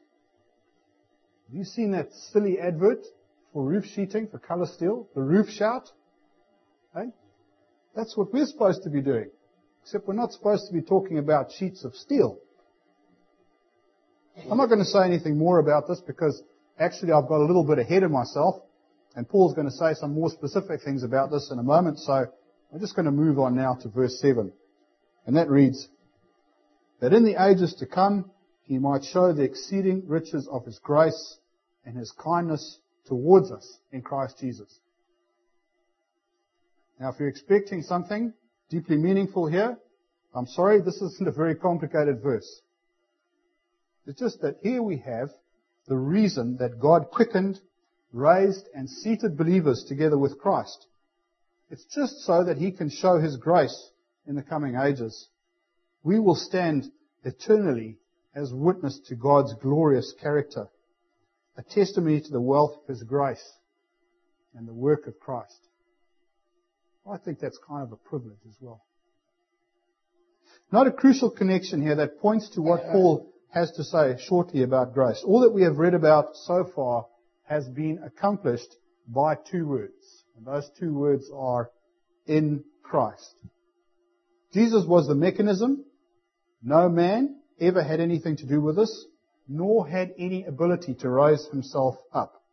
Have 1.50 1.58
you 1.58 1.63
seen 1.63 1.91
that 1.94 2.13
silly 2.13 2.60
advert 2.60 3.08
for 3.53 3.63
roof 3.63 3.84
sheeting, 3.84 4.27
for 4.27 4.38
color 4.38 4.68
steel? 4.68 5.08
The 5.15 5.22
roof 5.22 5.50
shout? 5.50 5.89
Hey? 6.94 7.08
That's 7.96 8.15
what 8.15 8.32
we're 8.32 8.46
supposed 8.46 8.84
to 8.84 8.91
be 8.91 9.01
doing. 9.01 9.32
Except 9.82 10.08
we're 10.08 10.13
not 10.13 10.32
supposed 10.32 10.68
to 10.68 10.74
be 10.74 10.84
talking 10.84 11.18
about 11.18 11.51
sheets 11.51 11.84
of 11.84 11.96
steel. 11.96 12.38
I'm 14.50 14.60
not 14.60 14.68
going 14.68 14.79
to 14.79 14.86
say 14.86 15.03
anything 15.03 15.39
more 15.39 15.58
about 15.58 15.88
this 15.88 16.00
because 16.06 16.39
actually 16.79 17.13
I've 17.13 17.27
got 17.27 17.41
a 17.41 17.46
little 17.46 17.63
bit 17.63 17.79
ahead 17.79 18.03
of 18.03 18.12
myself 18.12 18.62
and 19.15 19.27
Paul's 19.27 19.56
going 19.56 19.68
to 19.68 19.74
say 19.74 19.96
some 19.96 20.13
more 20.13 20.29
specific 20.29 20.84
things 20.84 21.01
about 21.01 21.32
this 21.32 21.50
in 21.51 21.58
a 21.58 21.63
moment, 21.63 21.98
so 21.98 22.27
I'm 22.72 22.79
just 22.79 22.96
going 22.96 23.08
to 23.08 23.12
move 23.12 23.39
on 23.39 23.56
now 23.56 23.74
to 23.82 23.89
verse 23.89 24.22
7. 24.22 24.53
And 25.25 25.36
that 25.36 25.50
reads, 25.50 25.88
That 27.01 27.12
in 27.12 27.25
the 27.25 27.44
ages 27.44 27.74
to 27.79 27.88
come 27.88 28.29
he 28.70 28.78
might 28.78 29.04
show 29.04 29.34
the 29.34 29.42
exceeding 29.42 30.04
riches 30.06 30.48
of 30.48 30.64
his 30.64 30.78
grace 30.78 31.40
and 31.86 31.98
his 31.98 32.12
kindness 32.12 32.78
towards 33.08 33.52
us 33.52 33.80
in 33.92 34.04
Christ 34.04 34.38
Jesus. 34.40 34.80
Now 37.00 37.10
if 37.10 37.16
you're 37.20 37.30
expecting 37.30 37.82
something 37.82 38.32
deeply 38.70 38.98
meaningful 38.98 39.48
here, 39.48 39.76
I'm 40.36 40.46
sorry, 40.46 40.82
this 40.82 41.02
isn't 41.02 41.28
a 41.28 41.32
very 41.32 41.56
complicated 41.56 42.22
verse. 42.22 42.62
It's 44.06 44.20
just 44.20 44.40
that 44.42 44.58
here 44.62 44.84
we 44.84 44.98
have 44.98 45.30
the 45.88 45.98
reason 45.98 46.58
that 46.58 46.80
God 46.80 47.10
quickened, 47.12 47.60
raised, 48.14 48.68
and 48.76 48.88
seated 48.88 49.36
believers 49.36 49.84
together 49.90 50.20
with 50.20 50.38
Christ. 50.38 50.86
It's 51.72 51.86
just 51.86 52.20
so 52.20 52.44
that 52.44 52.58
he 52.58 52.72
can 52.72 52.92
show 52.92 53.18
his 53.18 53.36
grace 53.36 53.90
in 54.28 54.36
the 54.36 54.44
coming 54.44 54.76
ages. 54.76 55.28
We 56.04 56.20
will 56.20 56.36
stand 56.36 56.92
eternally 57.24 57.98
as 58.36 58.53
witness 58.53 59.00
to 59.07 59.15
God's 59.15 59.53
glorious 59.55 60.13
character, 60.21 60.67
a 61.57 61.63
testimony 61.63 62.21
to 62.21 62.31
the 62.31 62.41
wealth 62.41 62.77
of 62.81 62.88
his 62.88 63.03
grace 63.03 63.43
and 64.55 64.67
the 64.67 64.74
work 64.74 65.07
of 65.07 65.19
Christ. 65.19 65.59
I 67.09 67.17
think 67.17 67.39
that's 67.39 67.59
kind 67.67 67.83
of 67.83 67.91
a 67.91 67.95
privilege 67.95 68.39
as 68.48 68.55
well. 68.59 68.83
Not 70.71 70.88
a 70.88 70.91
crucial 70.91 71.31
connection 71.31 71.81
here 71.81 71.95
that 71.95 72.19
points 72.19 72.50
to 72.51 72.62
what 72.62 72.83
Paul 72.91 73.31
has 73.51 73.71
to 73.71 73.83
say 73.83 74.17
shortly 74.27 74.62
about 74.62 74.93
grace. 74.93 75.24
All 75.25 75.41
that 75.41 75.53
we 75.53 75.63
have 75.63 75.77
read 75.77 75.95
about 75.95 76.36
so 76.36 76.69
far 76.75 77.07
has 77.43 77.67
been 77.67 78.00
accomplished 78.05 78.75
by 79.07 79.36
two 79.36 79.65
words. 79.65 80.24
And 80.38 80.45
those 80.45 80.69
two 80.79 80.93
words 80.93 81.29
are 81.36 81.71
in 82.27 82.63
Christ. 82.83 83.36
Jesus 84.53 84.86
was 84.86 85.07
the 85.07 85.15
mechanism. 85.15 85.83
No 86.62 86.89
man 86.89 87.38
ever 87.62 87.84
had 87.84 88.00
anything 88.00 88.38
to 88.38 88.46
do 88.46 88.62
with 88.62 88.75
this, 88.75 89.06
nor 89.48 89.88
had 89.88 90.13
any 90.18 90.46
ability 90.46 90.94
to 90.96 91.10
raise 91.10 91.46
himself 91.48 91.96
up. 92.13 92.44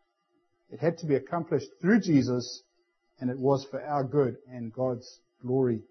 It 0.71 0.81
had 0.81 0.99
to 0.99 1.07
be 1.07 1.15
accomplished 1.15 1.69
through 1.81 2.01
Jesus, 2.01 2.63
and 3.21 3.31
it 3.31 3.39
was 3.39 3.65
for 3.71 3.83
our 3.83 4.05
good 4.05 4.37
and 4.51 4.73
God's 4.73 5.21
glory. 5.41 5.83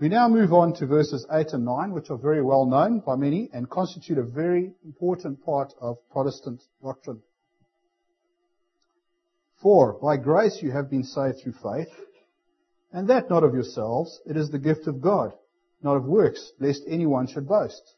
We 0.00 0.08
now 0.08 0.28
move 0.28 0.52
on 0.52 0.74
to 0.74 0.86
verses 0.86 1.26
8 1.30 1.52
and 1.52 1.64
9, 1.64 1.92
which 1.92 2.10
are 2.10 2.18
very 2.18 2.42
well 2.42 2.66
known 2.66 3.00
by 3.00 3.16
many 3.16 3.48
and 3.52 3.70
constitute 3.70 4.18
a 4.18 4.22
very 4.22 4.72
important 4.84 5.44
part 5.44 5.72
of 5.80 5.98
Protestant 6.10 6.62
doctrine. 6.82 7.22
For 9.62 9.94
by 9.94 10.16
grace 10.16 10.58
you 10.60 10.72
have 10.72 10.90
been 10.90 11.04
saved 11.04 11.40
through 11.40 11.54
faith, 11.62 11.88
and 12.92 13.08
that 13.08 13.30
not 13.30 13.44
of 13.44 13.54
yourselves, 13.54 14.20
it 14.26 14.36
is 14.36 14.50
the 14.50 14.58
gift 14.58 14.86
of 14.86 15.00
God, 15.00 15.32
not 15.84 15.96
of 15.96 16.04
works, 16.04 16.52
lest 16.58 16.82
anyone 16.88 17.28
should 17.28 17.46
boast. 17.46 17.94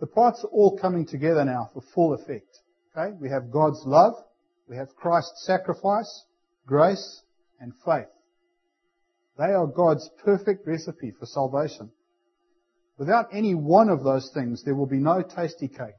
The 0.00 0.06
parts 0.06 0.42
are 0.42 0.48
all 0.48 0.78
coming 0.78 1.06
together 1.06 1.44
now 1.44 1.70
for 1.74 1.82
full 1.94 2.14
effect. 2.14 2.58
Okay? 2.96 3.14
We 3.20 3.28
have 3.28 3.50
God's 3.50 3.82
love, 3.84 4.14
we 4.68 4.76
have 4.76 4.96
Christ's 4.96 5.44
sacrifice, 5.44 6.24
grace, 6.66 7.22
and 7.60 7.72
faith. 7.84 8.08
They 9.38 9.52
are 9.52 9.66
God's 9.66 10.08
perfect 10.24 10.66
recipe 10.66 11.12
for 11.12 11.26
salvation. 11.26 11.90
Without 12.98 13.28
any 13.32 13.54
one 13.54 13.88
of 13.88 14.02
those 14.02 14.30
things, 14.32 14.62
there 14.64 14.74
will 14.74 14.86
be 14.86 14.98
no 14.98 15.22
tasty 15.22 15.68
cake. 15.68 15.96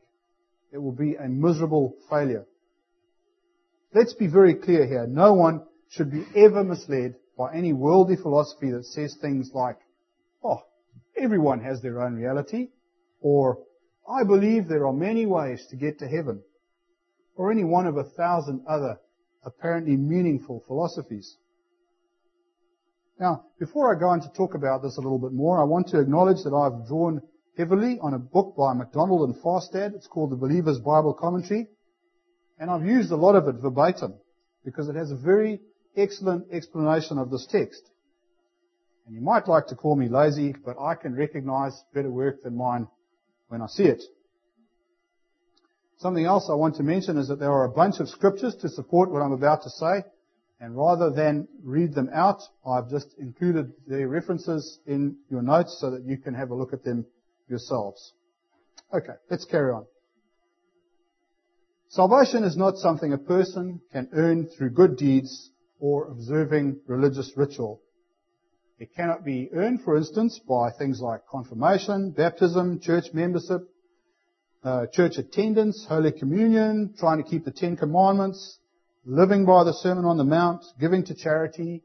It 0.71 0.77
will 0.77 0.91
be 0.91 1.15
a 1.15 1.27
miserable 1.27 1.95
failure. 2.09 2.45
Let's 3.93 4.13
be 4.13 4.27
very 4.27 4.55
clear 4.55 4.87
here. 4.87 5.05
No 5.07 5.33
one 5.33 5.63
should 5.89 6.11
be 6.11 6.25
ever 6.35 6.63
misled 6.63 7.15
by 7.37 7.53
any 7.53 7.73
worldly 7.73 8.15
philosophy 8.15 8.71
that 8.71 8.85
says 8.85 9.15
things 9.21 9.51
like, 9.53 9.77
oh, 10.43 10.61
everyone 11.17 11.61
has 11.61 11.81
their 11.81 12.01
own 12.01 12.15
reality, 12.15 12.69
or 13.21 13.59
I 14.07 14.23
believe 14.23 14.67
there 14.67 14.87
are 14.87 14.93
many 14.93 15.25
ways 15.25 15.65
to 15.69 15.75
get 15.75 15.99
to 15.99 16.07
heaven, 16.07 16.41
or 17.35 17.51
any 17.51 17.63
one 17.63 17.87
of 17.87 17.97
a 17.97 18.03
thousand 18.03 18.65
other 18.67 18.99
apparently 19.43 19.95
meaningful 19.95 20.63
philosophies. 20.67 21.37
Now, 23.19 23.45
before 23.59 23.95
I 23.95 23.99
go 23.99 24.07
on 24.07 24.21
to 24.21 24.29
talk 24.35 24.55
about 24.55 24.81
this 24.81 24.97
a 24.97 25.01
little 25.01 25.19
bit 25.19 25.31
more, 25.31 25.61
I 25.61 25.63
want 25.63 25.87
to 25.89 25.99
acknowledge 25.99 26.43
that 26.43 26.53
I've 26.53 26.87
drawn 26.87 27.21
heavily 27.57 27.99
on 28.01 28.13
a 28.13 28.19
book 28.19 28.55
by 28.57 28.73
MacDonald 28.73 29.29
and 29.29 29.43
Farstad. 29.43 29.93
It's 29.93 30.07
called 30.07 30.31
The 30.31 30.35
Believer's 30.35 30.79
Bible 30.79 31.13
Commentary. 31.13 31.67
And 32.57 32.69
I've 32.69 32.85
used 32.85 33.11
a 33.11 33.15
lot 33.15 33.35
of 33.35 33.47
it 33.47 33.61
verbatim 33.61 34.15
because 34.65 34.87
it 34.89 34.95
has 34.95 35.11
a 35.11 35.15
very 35.15 35.59
excellent 35.95 36.51
explanation 36.51 37.17
of 37.17 37.29
this 37.29 37.47
text. 37.49 37.81
And 39.05 39.15
you 39.15 39.21
might 39.21 39.47
like 39.47 39.67
to 39.67 39.75
call 39.75 39.95
me 39.95 40.07
lazy, 40.07 40.55
but 40.65 40.77
I 40.79 40.95
can 40.95 41.15
recognize 41.15 41.83
better 41.93 42.09
work 42.09 42.43
than 42.43 42.55
mine 42.55 42.87
when 43.49 43.61
I 43.61 43.67
see 43.67 43.83
it. 43.83 44.01
Something 45.97 46.25
else 46.25 46.49
I 46.49 46.55
want 46.55 46.75
to 46.75 46.83
mention 46.83 47.17
is 47.17 47.27
that 47.27 47.39
there 47.39 47.51
are 47.51 47.65
a 47.65 47.69
bunch 47.69 47.99
of 47.99 48.09
scriptures 48.09 48.55
to 48.61 48.69
support 48.69 49.11
what 49.11 49.21
I'm 49.21 49.33
about 49.33 49.63
to 49.63 49.69
say. 49.69 50.03
And 50.59 50.77
rather 50.77 51.09
than 51.09 51.47
read 51.63 51.93
them 51.93 52.09
out, 52.13 52.41
I've 52.65 52.89
just 52.89 53.07
included 53.19 53.73
the 53.87 54.07
references 54.07 54.79
in 54.85 55.17
your 55.29 55.41
notes 55.41 55.77
so 55.81 55.91
that 55.91 56.03
you 56.05 56.17
can 56.17 56.33
have 56.33 56.51
a 56.51 56.55
look 56.55 56.71
at 56.71 56.83
them 56.83 57.05
yourselves. 57.49 58.13
Okay, 58.93 59.13
let's 59.29 59.45
carry 59.45 59.71
on. 59.71 59.85
Salvation 61.89 62.43
is 62.43 62.55
not 62.55 62.77
something 62.77 63.11
a 63.11 63.17
person 63.17 63.81
can 63.91 64.07
earn 64.13 64.47
through 64.47 64.69
good 64.69 64.97
deeds 64.97 65.51
or 65.81 66.07
observing 66.07 66.79
religious 66.87 67.33
ritual. 67.35 67.81
It 68.79 68.95
cannot 68.95 69.25
be 69.25 69.49
earned, 69.53 69.81
for 69.81 69.97
instance, 69.97 70.39
by 70.47 70.71
things 70.71 71.01
like 71.01 71.27
confirmation, 71.29 72.11
baptism, 72.11 72.79
church 72.79 73.05
membership, 73.13 73.67
uh, 74.63 74.85
church 74.93 75.17
attendance, 75.17 75.85
Holy 75.89 76.11
Communion, 76.11 76.93
trying 76.97 77.21
to 77.21 77.27
keep 77.27 77.45
the 77.45 77.51
Ten 77.51 77.75
Commandments, 77.75 78.59
living 79.05 79.45
by 79.45 79.63
the 79.63 79.73
Sermon 79.73 80.05
on 80.05 80.17
the 80.17 80.23
Mount, 80.23 80.63
giving 80.79 81.03
to 81.05 81.15
charity, 81.15 81.83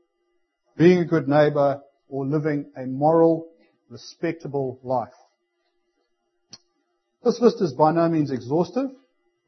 being 0.77 0.99
a 0.99 1.05
good 1.07 1.27
neighbor, 1.27 1.81
or 2.09 2.27
living 2.27 2.71
a 2.77 2.85
moral, 2.87 3.49
respectable 3.89 4.79
life. 4.83 5.09
This 7.25 7.41
list 7.41 7.63
is 7.63 7.73
by 7.73 7.93
no 7.93 8.09
means 8.09 8.31
exhaustive, 8.31 8.91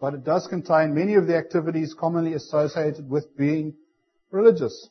but 0.01 0.15
it 0.15 0.25
does 0.25 0.47
contain 0.47 0.95
many 0.95 1.15
of 1.15 1.27
the 1.27 1.37
activities 1.37 1.95
commonly 1.99 2.33
associated 2.33 3.09
with 3.11 3.37
being 3.37 3.75
religious. 4.31 4.89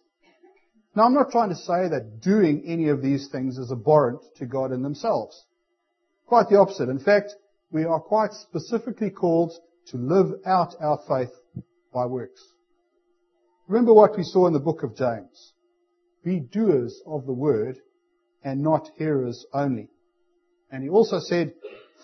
Now 0.96 1.04
I'm 1.04 1.14
not 1.14 1.32
trying 1.32 1.50
to 1.50 1.56
say 1.56 1.90
that 1.90 2.22
doing 2.22 2.64
any 2.66 2.90
of 2.90 3.02
these 3.02 3.28
things 3.28 3.58
is 3.58 3.72
abhorrent 3.72 4.22
to 4.38 4.46
God 4.46 4.72
in 4.72 4.82
themselves. 4.82 5.46
Quite 6.26 6.50
the 6.50 6.60
opposite. 6.60 6.90
In 6.90 7.00
fact, 7.00 7.36
we 7.72 7.84
are 7.84 8.00
quite 8.00 8.34
specifically 8.34 9.12
called 9.12 9.54
to 9.88 9.98
live 9.98 10.40
out 10.46 10.74
our 10.80 11.00
faith 11.08 11.32
by 11.94 12.06
works. 12.06 12.42
Remember 13.68 13.94
what 13.94 14.18
we 14.18 14.24
saw 14.24 14.48
in 14.48 14.54
the 14.54 14.60
book 14.60 14.84
of 14.84 14.96
James. 14.96 15.54
Be 16.24 16.40
doers 16.40 17.00
of 17.06 17.26
the 17.26 17.34
word 17.34 17.78
and 18.44 18.64
not 18.64 18.90
hearers 18.98 19.46
only. 19.54 19.90
And 20.72 20.84
he 20.84 20.90
also 20.90 21.20
said, 21.20 21.54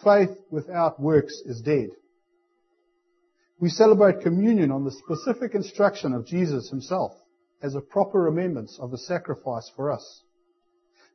faith 0.04 0.38
without 0.52 1.02
works 1.02 1.34
is 1.46 1.62
dead. 1.62 1.90
We 3.60 3.70
celebrate 3.70 4.22
communion 4.22 4.72
on 4.72 4.84
the 4.84 4.92
specific 4.92 5.56
instruction 5.56 6.14
of 6.14 6.28
Jesus 6.28 6.70
himself 6.70 7.14
as 7.64 7.74
a 7.74 7.82
proper 7.82 8.20
remembrance 8.20 8.78
of 8.80 8.92
the 8.92 8.98
sacrifice 8.98 9.72
for 9.76 9.92
us. 9.92 10.22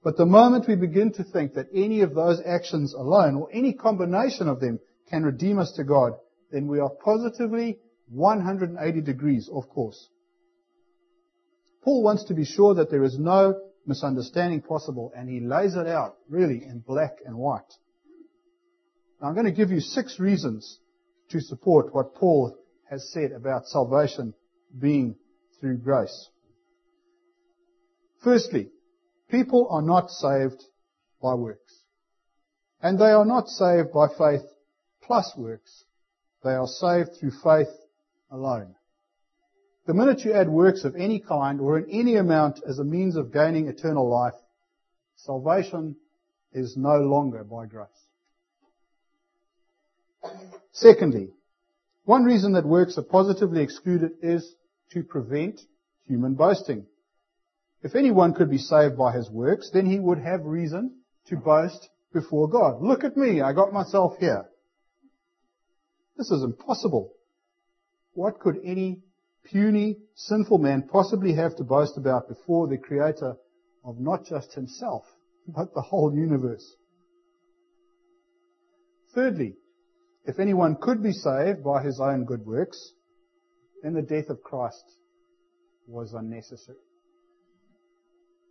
But 0.02 0.16
the 0.16 0.26
moment 0.26 0.66
we 0.66 0.76
begin 0.76 1.12
to 1.12 1.24
think 1.24 1.54
that 1.54 1.68
any 1.74 2.00
of 2.00 2.14
those 2.14 2.40
actions 2.44 2.94
alone 2.94 3.36
or 3.36 3.48
any 3.52 3.74
combination 3.74 4.48
of 4.48 4.58
them 4.58 4.80
can 5.10 5.24
redeem 5.24 5.58
us 5.58 5.72
to 5.72 5.84
God, 5.84 6.14
then 6.50 6.66
we 6.66 6.80
are 6.80 6.88
positively 6.88 7.78
180 8.08 9.00
degrees 9.02 9.48
off 9.52 9.68
course. 9.68 10.08
Paul 11.82 12.02
wants 12.02 12.24
to 12.24 12.34
be 12.34 12.44
sure 12.44 12.74
that 12.74 12.90
there 12.90 13.04
is 13.04 13.18
no 13.18 13.60
misunderstanding 13.86 14.62
possible, 14.62 15.12
and 15.16 15.28
he 15.28 15.40
lays 15.40 15.74
it 15.74 15.86
out 15.86 16.16
really 16.28 16.64
in 16.64 16.78
black 16.78 17.18
and 17.26 17.36
white. 17.36 17.72
Now 19.20 19.28
I'm 19.28 19.34
going 19.34 19.46
to 19.46 19.52
give 19.52 19.70
you 19.70 19.80
six 19.80 20.18
reasons 20.18 20.78
to 21.30 21.40
support 21.40 21.94
what 21.94 22.14
Paul 22.14 22.56
has 22.88 23.10
said 23.12 23.32
about 23.32 23.66
salvation 23.66 24.32
being 24.78 25.16
through 25.60 25.78
grace. 25.78 26.28
Firstly, 28.22 28.70
people 29.30 29.68
are 29.70 29.82
not 29.82 30.10
saved 30.10 30.62
by 31.22 31.34
works. 31.34 31.82
And 32.82 32.98
they 32.98 33.10
are 33.10 33.24
not 33.24 33.48
saved 33.48 33.92
by 33.92 34.08
faith 34.08 34.42
plus 35.02 35.32
works. 35.36 35.84
They 36.44 36.52
are 36.54 36.66
saved 36.66 37.16
through 37.18 37.32
faith 37.42 37.74
alone. 38.30 38.74
The 39.86 39.94
minute 39.94 40.24
you 40.24 40.34
add 40.34 40.48
works 40.48 40.84
of 40.84 40.96
any 40.96 41.18
kind 41.18 41.60
or 41.60 41.78
in 41.78 41.90
any 41.90 42.16
amount 42.16 42.60
as 42.68 42.78
a 42.78 42.84
means 42.84 43.16
of 43.16 43.32
gaining 43.32 43.68
eternal 43.68 44.08
life, 44.08 44.34
salvation 45.16 45.96
is 46.52 46.76
no 46.76 46.98
longer 46.98 47.42
by 47.42 47.66
grace. 47.66 47.88
Secondly, 50.72 51.30
one 52.04 52.24
reason 52.24 52.52
that 52.52 52.64
works 52.64 52.98
are 52.98 53.02
positively 53.02 53.62
excluded 53.62 54.12
is 54.22 54.54
to 54.90 55.02
prevent 55.02 55.60
human 56.06 56.34
boasting. 56.34 56.86
If 57.82 57.94
anyone 57.94 58.34
could 58.34 58.50
be 58.50 58.58
saved 58.58 58.96
by 58.96 59.12
his 59.12 59.30
works, 59.30 59.70
then 59.72 59.86
he 59.86 60.00
would 60.00 60.18
have 60.18 60.44
reason 60.44 60.96
to 61.26 61.36
boast 61.36 61.88
before 62.12 62.48
God. 62.48 62.82
Look 62.82 63.04
at 63.04 63.16
me, 63.16 63.40
I 63.40 63.52
got 63.52 63.72
myself 63.72 64.16
here. 64.18 64.48
This 66.16 66.30
is 66.30 66.42
impossible. 66.42 67.12
What 68.14 68.40
could 68.40 68.58
any 68.64 69.02
puny, 69.44 69.98
sinful 70.14 70.58
man 70.58 70.88
possibly 70.90 71.34
have 71.34 71.54
to 71.56 71.64
boast 71.64 71.96
about 71.96 72.28
before 72.28 72.66
the 72.66 72.78
creator 72.78 73.36
of 73.84 74.00
not 74.00 74.24
just 74.24 74.54
himself, 74.54 75.04
but 75.46 75.72
the 75.74 75.82
whole 75.82 76.12
universe? 76.12 76.74
Thirdly, 79.14 79.56
if 80.24 80.40
anyone 80.40 80.76
could 80.80 81.02
be 81.02 81.12
saved 81.12 81.62
by 81.62 81.82
his 81.84 82.00
own 82.00 82.24
good 82.24 82.44
works, 82.44 82.92
then 83.82 83.94
the 83.94 84.02
death 84.02 84.28
of 84.28 84.42
Christ 84.42 84.84
was 85.86 86.12
unnecessary. 86.12 86.78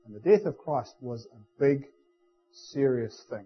And 0.08 0.16
the 0.16 0.20
death 0.22 0.46
of 0.46 0.58
Christ 0.58 0.96
was 1.02 1.28
a 1.34 1.62
big, 1.62 1.86
serious 2.52 3.26
thing. 3.30 3.46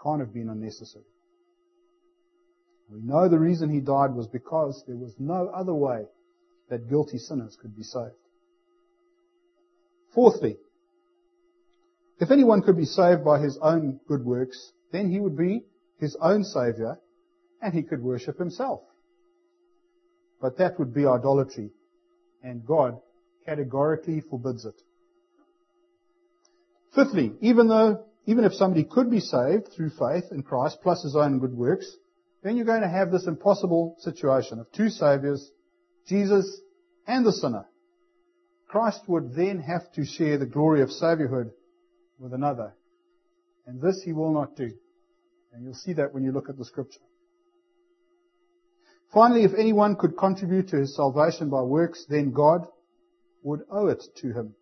Can't 0.00 0.20
have 0.20 0.32
been 0.32 0.48
unnecessary. 0.48 1.04
We 2.88 3.00
know 3.00 3.28
the 3.28 3.38
reason 3.38 3.68
he 3.68 3.80
died 3.80 4.14
was 4.14 4.28
because 4.28 4.84
there 4.86 4.96
was 4.96 5.14
no 5.18 5.48
other 5.48 5.74
way 5.74 6.04
that 6.68 6.88
guilty 6.88 7.18
sinners 7.18 7.56
could 7.60 7.74
be 7.76 7.82
saved. 7.82 8.14
Fourthly, 10.14 10.56
if 12.20 12.30
anyone 12.30 12.62
could 12.62 12.76
be 12.76 12.84
saved 12.84 13.24
by 13.24 13.40
his 13.40 13.58
own 13.60 13.98
good 14.06 14.24
works, 14.24 14.72
then 14.92 15.10
he 15.10 15.18
would 15.18 15.36
be 15.36 15.64
his 15.98 16.16
own 16.20 16.44
savior 16.44 17.00
and 17.60 17.74
he 17.74 17.82
could 17.82 18.02
worship 18.02 18.38
himself. 18.38 18.82
But 20.40 20.58
that 20.58 20.78
would 20.78 20.94
be 20.94 21.06
idolatry 21.06 21.70
and 22.42 22.64
God 22.64 23.00
categorically 23.46 24.20
forbids 24.20 24.64
it. 24.64 24.80
Fifthly, 26.94 27.32
even 27.40 27.68
though, 27.68 28.04
even 28.26 28.44
if 28.44 28.54
somebody 28.54 28.84
could 28.84 29.10
be 29.10 29.20
saved 29.20 29.68
through 29.74 29.90
faith 29.90 30.24
in 30.30 30.42
Christ 30.42 30.78
plus 30.82 31.02
his 31.02 31.16
own 31.16 31.38
good 31.38 31.54
works, 31.54 31.90
then 32.42 32.56
you're 32.56 32.66
going 32.66 32.82
to 32.82 32.88
have 32.88 33.10
this 33.10 33.26
impossible 33.26 33.96
situation 34.00 34.58
of 34.58 34.70
two 34.72 34.88
saviors, 34.88 35.50
Jesus 36.06 36.60
and 37.06 37.24
the 37.24 37.32
sinner. 37.32 37.66
Christ 38.68 39.00
would 39.06 39.34
then 39.34 39.60
have 39.60 39.90
to 39.92 40.04
share 40.04 40.38
the 40.38 40.46
glory 40.46 40.82
of 40.82 40.88
saviourhood 40.88 41.50
with 42.18 42.32
another. 42.32 42.74
And 43.66 43.80
this 43.80 44.02
he 44.02 44.12
will 44.12 44.32
not 44.32 44.56
do. 44.56 44.70
And 45.52 45.64
you'll 45.64 45.74
see 45.74 45.92
that 45.94 46.12
when 46.12 46.24
you 46.24 46.32
look 46.32 46.48
at 46.48 46.58
the 46.58 46.64
scripture. 46.64 47.00
Finally, 49.12 49.44
if 49.44 49.52
anyone 49.54 49.96
could 49.96 50.16
contribute 50.16 50.68
to 50.68 50.78
his 50.78 50.96
salvation 50.96 51.50
by 51.50 51.60
works, 51.60 52.06
then 52.08 52.32
God 52.32 52.66
would 53.42 53.60
owe 53.70 53.88
it 53.88 54.02
to 54.16 54.32
him. 54.32 54.54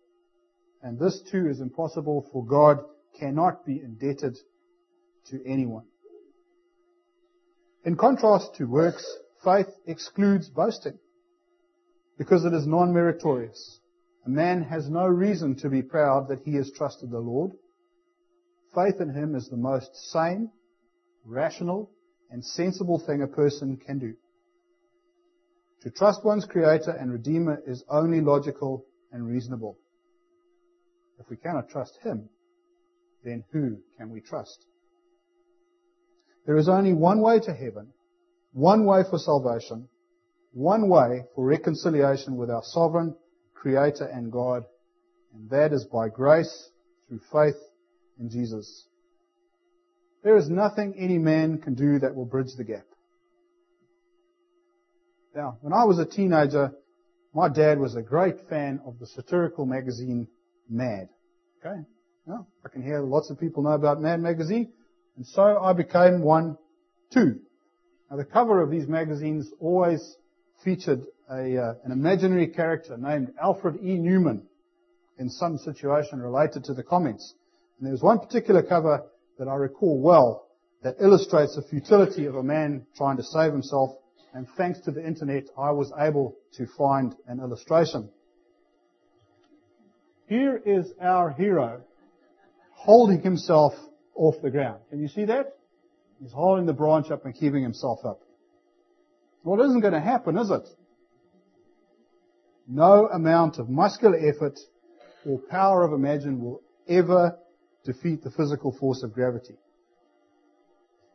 And 0.83 0.97
this 0.97 1.21
too 1.31 1.47
is 1.47 1.59
impossible 1.59 2.27
for 2.31 2.45
God 2.45 2.83
cannot 3.19 3.65
be 3.65 3.79
indebted 3.79 4.37
to 5.27 5.39
anyone. 5.45 5.85
In 7.83 7.95
contrast 7.95 8.55
to 8.55 8.65
works, 8.65 9.05
faith 9.43 9.67
excludes 9.85 10.49
boasting 10.49 10.97
because 12.17 12.45
it 12.45 12.53
is 12.53 12.67
non-meritorious. 12.67 13.79
A 14.25 14.29
man 14.29 14.61
has 14.63 14.89
no 14.89 15.07
reason 15.07 15.55
to 15.57 15.69
be 15.69 15.81
proud 15.81 16.27
that 16.29 16.41
he 16.45 16.55
has 16.55 16.71
trusted 16.71 17.09
the 17.09 17.19
Lord. 17.19 17.51
Faith 18.75 19.01
in 19.01 19.09
him 19.09 19.35
is 19.35 19.49
the 19.49 19.57
most 19.57 19.95
sane, 20.11 20.51
rational, 21.25 21.89
and 22.29 22.45
sensible 22.45 22.99
thing 22.99 23.21
a 23.21 23.27
person 23.27 23.77
can 23.77 23.99
do. 23.99 24.13
To 25.81 25.89
trust 25.89 26.23
one's 26.23 26.45
Creator 26.45 26.91
and 26.91 27.11
Redeemer 27.11 27.61
is 27.65 27.83
only 27.89 28.21
logical 28.21 28.85
and 29.11 29.27
reasonable. 29.27 29.77
If 31.21 31.29
we 31.29 31.37
cannot 31.37 31.69
trust 31.69 31.99
Him, 32.01 32.29
then 33.23 33.43
who 33.51 33.77
can 33.97 34.09
we 34.09 34.21
trust? 34.21 34.65
There 36.47 36.57
is 36.57 36.67
only 36.67 36.93
one 36.93 37.21
way 37.21 37.39
to 37.41 37.53
heaven, 37.53 37.93
one 38.53 38.85
way 38.85 39.03
for 39.07 39.19
salvation, 39.19 39.87
one 40.51 40.89
way 40.89 41.25
for 41.35 41.45
reconciliation 41.45 42.37
with 42.37 42.49
our 42.49 42.63
sovereign 42.63 43.15
Creator 43.53 44.05
and 44.05 44.31
God, 44.31 44.65
and 45.35 45.47
that 45.51 45.71
is 45.71 45.85
by 45.85 46.09
grace 46.09 46.71
through 47.07 47.21
faith 47.31 47.61
in 48.19 48.27
Jesus. 48.27 48.87
There 50.23 50.37
is 50.37 50.49
nothing 50.49 50.95
any 50.97 51.19
man 51.19 51.59
can 51.59 51.75
do 51.75 51.99
that 51.99 52.15
will 52.15 52.25
bridge 52.25 52.55
the 52.57 52.63
gap. 52.63 52.87
Now, 55.35 55.59
when 55.61 55.71
I 55.71 55.83
was 55.83 55.99
a 55.99 56.05
teenager, 56.05 56.71
my 57.35 57.47
dad 57.47 57.79
was 57.79 57.95
a 57.95 58.01
great 58.01 58.49
fan 58.49 58.81
of 58.87 58.97
the 58.97 59.05
satirical 59.05 59.67
magazine 59.67 60.27
Mad. 60.71 61.09
Okay? 61.59 61.81
Now, 62.25 62.47
I 62.65 62.69
can 62.69 62.81
hear 62.81 63.01
lots 63.01 63.29
of 63.29 63.39
people 63.39 63.63
know 63.63 63.71
about 63.71 64.01
Mad 64.01 64.21
magazine, 64.21 64.71
and 65.17 65.25
so 65.25 65.59
I 65.59 65.73
became 65.73 66.21
one 66.21 66.57
too. 67.13 67.41
Now, 68.09 68.17
the 68.17 68.25
cover 68.25 68.61
of 68.61 68.71
these 68.71 68.87
magazines 68.87 69.51
always 69.59 70.17
featured 70.63 71.01
a, 71.29 71.57
uh, 71.57 71.73
an 71.83 71.91
imaginary 71.91 72.47
character 72.47 72.97
named 72.97 73.33
Alfred 73.41 73.77
E. 73.83 73.97
Neuman 73.97 74.43
in 75.19 75.29
some 75.29 75.57
situation 75.57 76.19
related 76.19 76.63
to 76.65 76.73
the 76.73 76.83
comments. 76.83 77.35
And 77.77 77.85
there 77.85 77.93
was 77.93 78.01
one 78.01 78.19
particular 78.19 78.63
cover 78.63 79.03
that 79.37 79.47
I 79.47 79.55
recall 79.55 80.01
well 80.01 80.47
that 80.83 80.95
illustrates 80.99 81.55
the 81.55 81.61
futility 81.61 82.25
of 82.25 82.35
a 82.35 82.43
man 82.43 82.85
trying 82.95 83.17
to 83.17 83.23
save 83.23 83.51
himself 83.51 83.91
and 84.33 84.47
thanks 84.57 84.79
to 84.81 84.91
the 84.91 85.05
internet, 85.05 85.45
I 85.57 85.71
was 85.71 85.91
able 85.97 86.37
to 86.53 86.65
find 86.77 87.15
an 87.27 87.39
illustration. 87.39 88.09
Here 90.31 90.61
is 90.65 90.93
our 91.01 91.31
hero 91.31 91.81
holding 92.71 93.21
himself 93.21 93.73
off 94.15 94.35
the 94.41 94.49
ground. 94.49 94.79
Can 94.89 95.01
you 95.01 95.09
see 95.09 95.25
that? 95.25 95.57
He's 96.21 96.31
holding 96.31 96.65
the 96.65 96.71
branch 96.71 97.11
up 97.11 97.25
and 97.25 97.35
keeping 97.35 97.61
himself 97.61 98.05
up. 98.05 98.21
Well, 99.43 99.59
it 99.59 99.65
isn't 99.65 99.81
going 99.81 99.91
to 99.91 99.99
happen, 99.99 100.37
is 100.37 100.49
it? 100.49 100.69
No 102.65 103.09
amount 103.09 103.57
of 103.57 103.67
muscular 103.67 104.17
effort 104.17 104.57
or 105.25 105.37
power 105.49 105.83
of 105.83 105.91
imagination 105.91 106.39
will 106.41 106.61
ever 106.87 107.37
defeat 107.83 108.23
the 108.23 108.31
physical 108.31 108.71
force 108.71 109.03
of 109.03 109.11
gravity. 109.11 109.57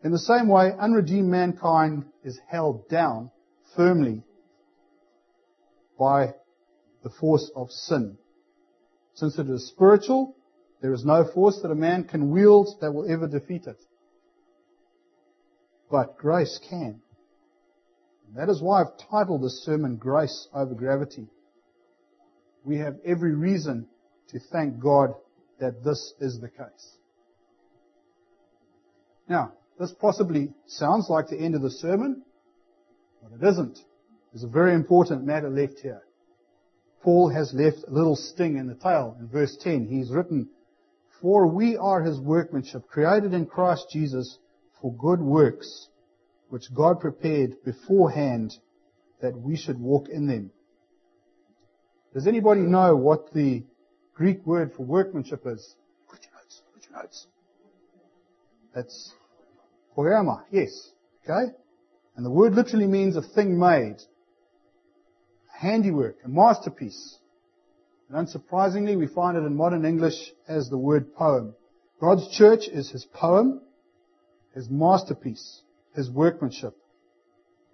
In 0.05 0.13
the 0.13 0.19
same 0.19 0.47
way, 0.47 0.73
unredeemed 0.79 1.31
mankind 1.31 2.05
is 2.23 2.39
held 2.51 2.87
down 2.91 3.31
firmly 3.77 4.25
by 5.99 6.35
the 7.03 7.09
force 7.09 7.51
of 7.57 7.71
sin. 7.71 8.19
Since 9.17 9.39
it 9.39 9.49
is 9.49 9.67
spiritual, 9.69 10.37
there 10.83 10.93
is 10.93 11.05
no 11.05 11.25
force 11.25 11.61
that 11.63 11.71
a 11.71 11.75
man 11.75 12.05
can 12.05 12.31
wield 12.31 12.69
that 12.81 12.93
will 12.93 13.11
ever 13.11 13.27
defeat 13.27 13.67
it. 13.67 13.83
But 15.91 16.19
grace 16.19 16.61
can. 16.69 17.01
And 18.27 18.37
that 18.37 18.51
is 18.51 18.61
why 18.61 18.83
I've 18.83 18.99
titled 19.11 19.43
this 19.43 19.65
sermon 19.65 19.97
Grace 19.97 20.49
over 20.53 20.75
Gravity. 20.75 21.29
We 22.63 22.77
have 22.79 22.97
every 23.07 23.35
reason 23.35 23.89
to 24.29 24.39
thank 24.53 24.81
God 24.81 25.15
that 25.61 25.83
this 25.83 26.13
is 26.21 26.39
the 26.41 26.49
case. 26.49 26.97
Now, 29.29 29.53
this 29.79 29.93
possibly 29.93 30.53
sounds 30.67 31.09
like 31.09 31.29
the 31.29 31.39
end 31.39 31.55
of 31.55 31.63
the 31.63 31.71
sermon, 31.71 32.23
but 33.23 33.33
it 33.33 33.49
isn't. 33.49 33.79
There's 34.33 34.45
a 34.45 34.49
very 34.49 34.75
important 34.75 35.25
matter 35.25 35.49
left 35.49 35.79
here. 35.81 36.03
Paul 37.07 37.29
has 37.29 37.55
left 37.55 37.85
a 37.87 37.93
little 37.93 38.17
sting 38.17 38.57
in 38.57 38.67
the 38.67 38.75
tail. 38.75 39.17
In 39.21 39.29
verse 39.29 39.57
10, 39.61 39.87
he's 39.87 40.11
written, 40.11 40.49
For 41.23 41.47
we 41.47 41.77
are 41.77 42.03
his 42.03 42.19
workmanship, 42.19 42.89
created 42.89 43.33
in 43.33 43.47
Christ 43.47 43.87
Jesus 43.93 44.39
for 44.83 44.93
good 44.93 45.21
works, 45.21 45.87
which 46.49 46.75
God 46.75 46.99
prepared 46.99 47.63
beforehand 47.65 48.55
that 49.23 49.39
we 49.39 49.57
should 49.57 49.79
walk 49.79 50.09
in 50.09 50.27
them. 50.27 50.51
Does 52.13 52.27
anybody 52.27 52.63
know 52.63 52.97
what 52.97 53.33
the 53.33 53.63
Greek 54.13 54.45
word 54.45 54.73
for 54.77 54.83
workmanship 54.83 55.47
is? 55.47 55.77
Put 56.11 56.25
your 56.25 56.33
notes, 56.43 56.63
put 56.75 56.91
your 56.91 57.03
notes. 57.03 57.27
That's 58.75 59.15
Poema, 59.95 60.45
yes. 60.51 60.91
Okay? 61.23 61.53
And 62.17 62.27
the 62.27 62.33
word 62.33 62.55
literally 62.55 62.89
means 62.89 63.15
a 63.15 63.23
thing 63.23 63.57
made. 63.57 63.99
Handiwork, 65.59 66.17
a 66.25 66.29
masterpiece. 66.29 67.19
And 68.09 68.27
unsurprisingly, 68.27 68.97
we 68.97 69.07
find 69.07 69.37
it 69.37 69.45
in 69.45 69.57
modern 69.57 69.85
English 69.85 70.33
as 70.47 70.69
the 70.69 70.79
word 70.79 71.15
poem. 71.15 71.55
God's 72.01 72.29
church 72.29 72.69
is 72.69 72.91
his 72.91 73.05
poem, 73.07 73.63
his 74.55 74.69
masterpiece, 74.69 75.63
his 75.95 76.11
workmanship. 76.11 76.77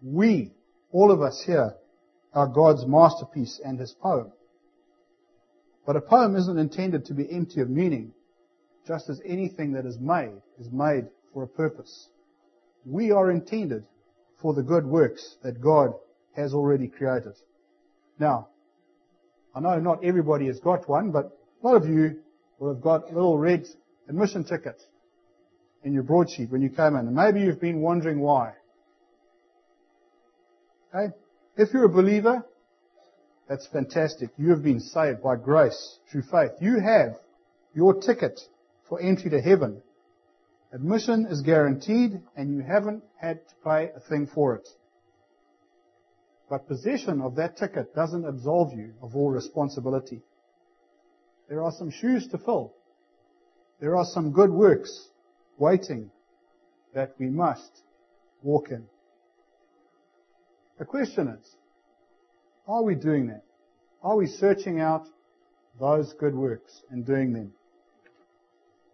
We, 0.01 0.53
all 0.93 1.11
of 1.11 1.21
us 1.23 1.43
here, 1.45 1.75
are 2.33 2.47
God's 2.47 2.87
masterpiece 2.87 3.61
and 3.65 3.79
his 3.79 3.93
poem. 3.93 4.33
But 5.85 5.97
a 5.97 6.01
poem 6.01 6.37
isn't 6.37 6.59
intended 6.59 7.07
to 7.07 7.15
be 7.15 7.31
empty 7.31 7.61
of 7.61 7.69
meaning, 7.69 8.13
just 8.87 9.11
as 9.11 9.21
anything 9.25 9.73
that 9.73 9.87
is 9.87 9.99
made 9.99 10.41
is 10.59 10.71
made 10.71 11.09
for 11.35 11.43
a 11.43 11.49
purpose. 11.49 12.09
We 12.87 13.11
are 13.11 13.31
intended 13.31 13.85
for 14.41 14.55
the 14.55 14.63
good 14.63 14.87
works 14.87 15.37
that 15.43 15.61
God 15.61 15.95
has 16.37 16.55
already 16.55 16.89
created. 16.89 17.35
Now, 18.23 18.51
I 19.53 19.59
know 19.59 19.81
not 19.81 20.05
everybody 20.05 20.47
has 20.47 20.61
got 20.61 20.89
one, 20.89 21.11
but 21.11 21.37
a 21.61 21.67
lot 21.67 21.75
of 21.75 21.89
you 21.89 22.21
will 22.61 22.73
have 22.73 22.81
got 22.81 23.13
little 23.13 23.37
red 23.37 23.67
admission 24.09 24.45
tickets 24.45 24.87
in 25.83 25.93
your 25.93 26.05
broadsheet 26.05 26.49
when 26.49 26.63
you 26.63 26.71
came 26.71 26.95
in. 26.95 27.09
And 27.09 27.17
maybe 27.17 27.41
you've 27.41 27.61
been 27.61 27.81
wondering 27.81 28.21
why. 28.21 28.53
Okay? 30.95 31.13
If 31.57 31.75
you're 31.75 31.87
a 31.87 31.89
believer, 31.89 32.47
that's 33.49 33.67
fantastic. 33.67 34.31
You 34.39 34.51
have 34.51 34.63
been 34.63 34.79
saved 34.79 35.21
by 35.21 35.35
grace 35.35 35.99
through 36.09 36.23
faith. 36.31 36.53
You 36.61 36.79
have 36.79 37.17
your 37.75 37.95
ticket 38.01 38.41
for 38.89 39.01
entry 39.01 39.31
to 39.31 39.41
heaven. 39.41 39.83
Admission 40.73 41.27
is 41.27 41.43
guaranteed 41.43 42.21
and 42.37 42.55
you 42.55 42.61
haven't 42.61 43.03
had 43.21 43.41
to 43.49 43.55
pay 43.65 43.91
a 43.97 44.01
thing 44.09 44.29
for 44.33 44.55
it. 44.55 44.69
But 46.53 46.69
possession 46.69 47.23
of 47.23 47.37
that 47.37 47.57
ticket 47.57 47.95
doesn't 47.95 48.27
absolve 48.27 48.75
you 48.75 48.93
of 49.01 49.17
all 49.17 49.31
responsibility. 49.31 50.21
There 51.49 51.63
are 51.63 51.73
some 51.73 51.91
shoes 51.91 52.29
to 52.29 52.37
fill. 52.37 52.75
There 53.81 53.97
are 53.97 54.05
some 54.05 54.33
good 54.33 54.51
works 54.51 55.09
waiting 55.57 56.11
that 56.93 57.15
we 57.19 57.31
must 57.31 57.81
walk 58.43 58.71
in. 58.71 58.85
The 60.79 60.85
question 60.85 61.29
is, 61.29 61.57
are 62.69 62.83
we 62.83 62.97
doing 62.97 63.29
that? 63.29 63.45
Are 64.03 64.19
we 64.19 64.27
searching 64.27 64.79
out 64.79 65.07
those 65.81 66.13
good 66.21 66.35
works 66.35 66.83
and 66.91 67.07
doing 67.07 67.33
them? 67.33 67.55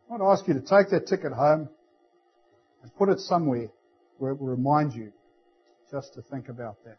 I 0.06 0.12
want 0.12 0.22
to 0.22 0.26
ask 0.28 0.46
you 0.46 0.54
to 0.54 0.60
take 0.60 0.90
that 0.90 1.08
ticket 1.08 1.32
home 1.32 1.68
and 2.84 2.94
put 2.94 3.08
it 3.08 3.18
somewhere 3.18 3.66
where 4.18 4.30
it 4.30 4.40
will 4.40 4.46
remind 4.46 4.92
you 4.92 5.12
just 5.90 6.14
to 6.14 6.22
think 6.22 6.48
about 6.48 6.76
that. 6.84 6.98